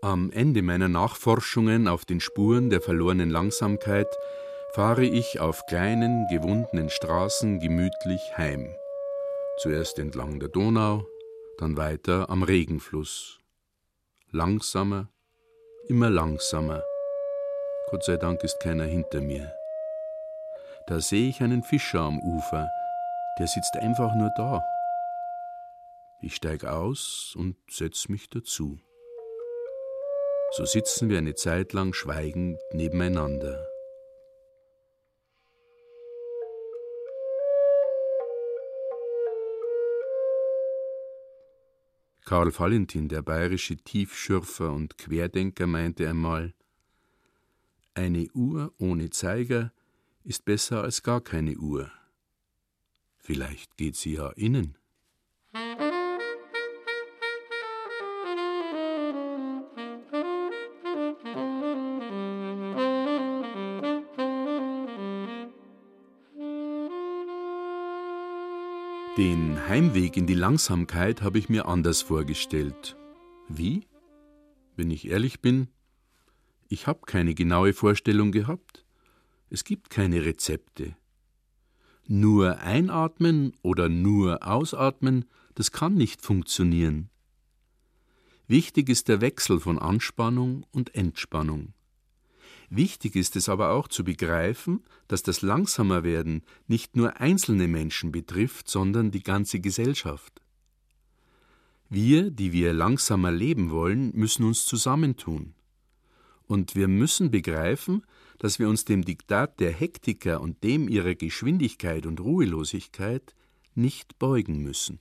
[0.00, 4.06] Am Ende meiner Nachforschungen auf den Spuren der verlorenen Langsamkeit
[4.78, 8.72] fahre ich auf kleinen, gewundenen Straßen gemütlich heim.
[9.56, 11.04] Zuerst entlang der Donau,
[11.58, 13.40] dann weiter am Regenfluss.
[14.30, 15.08] Langsamer,
[15.88, 16.84] immer langsamer.
[17.90, 19.52] Gott sei Dank ist keiner hinter mir.
[20.86, 22.68] Da sehe ich einen Fischer am Ufer,
[23.40, 24.62] der sitzt einfach nur da.
[26.22, 28.78] Ich steig aus und setz mich dazu.
[30.52, 33.67] So sitzen wir eine Zeit lang schweigend nebeneinander.
[42.28, 46.52] Karl Valentin, der bayerische Tiefschürfer und Querdenker, meinte einmal,
[47.94, 49.72] eine Uhr ohne Zeiger
[50.24, 51.90] ist besser als gar keine Uhr.
[53.16, 54.76] Vielleicht geht sie ja innen.
[69.68, 72.96] Heimweg in die Langsamkeit habe ich mir anders vorgestellt.
[73.50, 73.86] Wie?
[74.76, 75.68] Wenn ich ehrlich bin,
[76.68, 78.86] ich habe keine genaue Vorstellung gehabt.
[79.50, 80.96] Es gibt keine Rezepte.
[82.06, 87.10] Nur einatmen oder nur ausatmen, das kann nicht funktionieren.
[88.46, 91.74] Wichtig ist der Wechsel von Anspannung und Entspannung.
[92.70, 98.68] Wichtig ist es aber auch zu begreifen, dass das Langsamerwerden nicht nur einzelne Menschen betrifft,
[98.68, 100.42] sondern die ganze Gesellschaft.
[101.88, 105.54] Wir, die wir langsamer leben wollen, müssen uns zusammentun.
[106.46, 108.04] Und wir müssen begreifen,
[108.38, 113.34] dass wir uns dem Diktat der Hektiker und dem ihrer Geschwindigkeit und Ruhelosigkeit
[113.74, 115.00] nicht beugen müssen.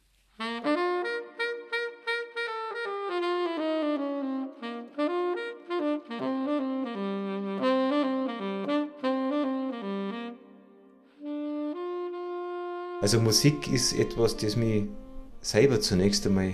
[13.07, 14.83] Also Musik ist etwas, das mich
[15.39, 16.51] selber zunächst einmal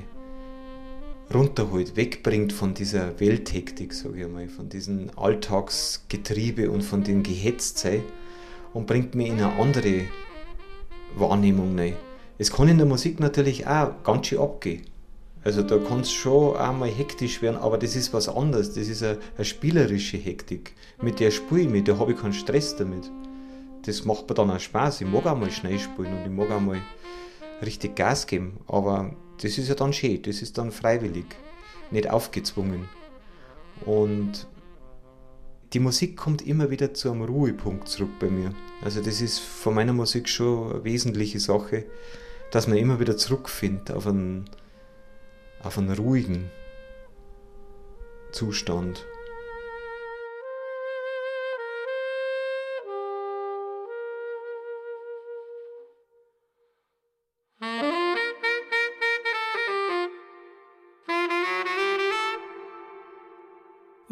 [1.33, 8.03] runterholt, wegbringt von dieser Welthektik, sage ich einmal, von diesem Alltagsgetriebe und von dem Gehetztsein
[8.71, 10.01] und bringt mich in eine andere
[11.15, 11.95] Wahrnehmung rein.
[12.37, 14.83] Es kann in der Musik natürlich auch ganz schön abgehen.
[15.43, 18.75] Also da kann es schon einmal hektisch werden, aber das ist was anderes.
[18.75, 20.75] Das ist eine, eine spielerische Hektik.
[21.01, 23.09] Mit der spiele ich mit, da habe ich keinen Stress damit
[23.85, 25.01] das macht mir dann auch Spaß.
[25.01, 26.81] Ich mag auch mal schnell spielen und ich mag auch mal
[27.61, 28.59] richtig Gas geben.
[28.67, 31.25] Aber das ist ja dann schön, das ist dann freiwillig,
[31.91, 32.87] nicht aufgezwungen.
[33.85, 34.47] Und
[35.73, 38.53] die Musik kommt immer wieder zu einem Ruhepunkt zurück bei mir.
[38.83, 41.85] Also das ist von meiner Musik schon eine wesentliche Sache,
[42.51, 44.45] dass man immer wieder zurückfindet auf einen,
[45.63, 46.51] auf einen ruhigen
[48.31, 49.05] Zustand.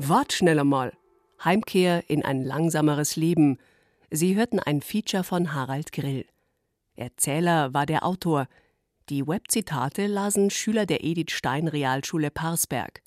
[0.04, 0.94] Wart schneller mal.
[1.44, 3.60] Heimkehr in ein langsameres Leben.
[4.10, 6.26] Sie hörten ein Feature von Harald Grill.
[6.96, 8.48] Erzähler war der Autor.
[9.10, 13.04] Die Webzitate lasen Schüler der Edith Stein Realschule Parsberg.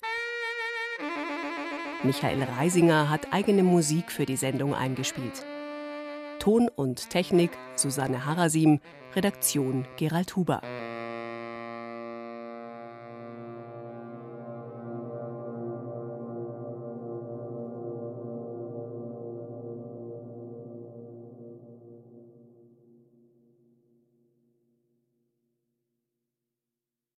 [2.03, 5.45] Michael Reisinger hat eigene Musik für die Sendung eingespielt.
[6.39, 8.79] Ton und Technik Susanne Harasim,
[9.15, 10.61] Redaktion Gerald Huber.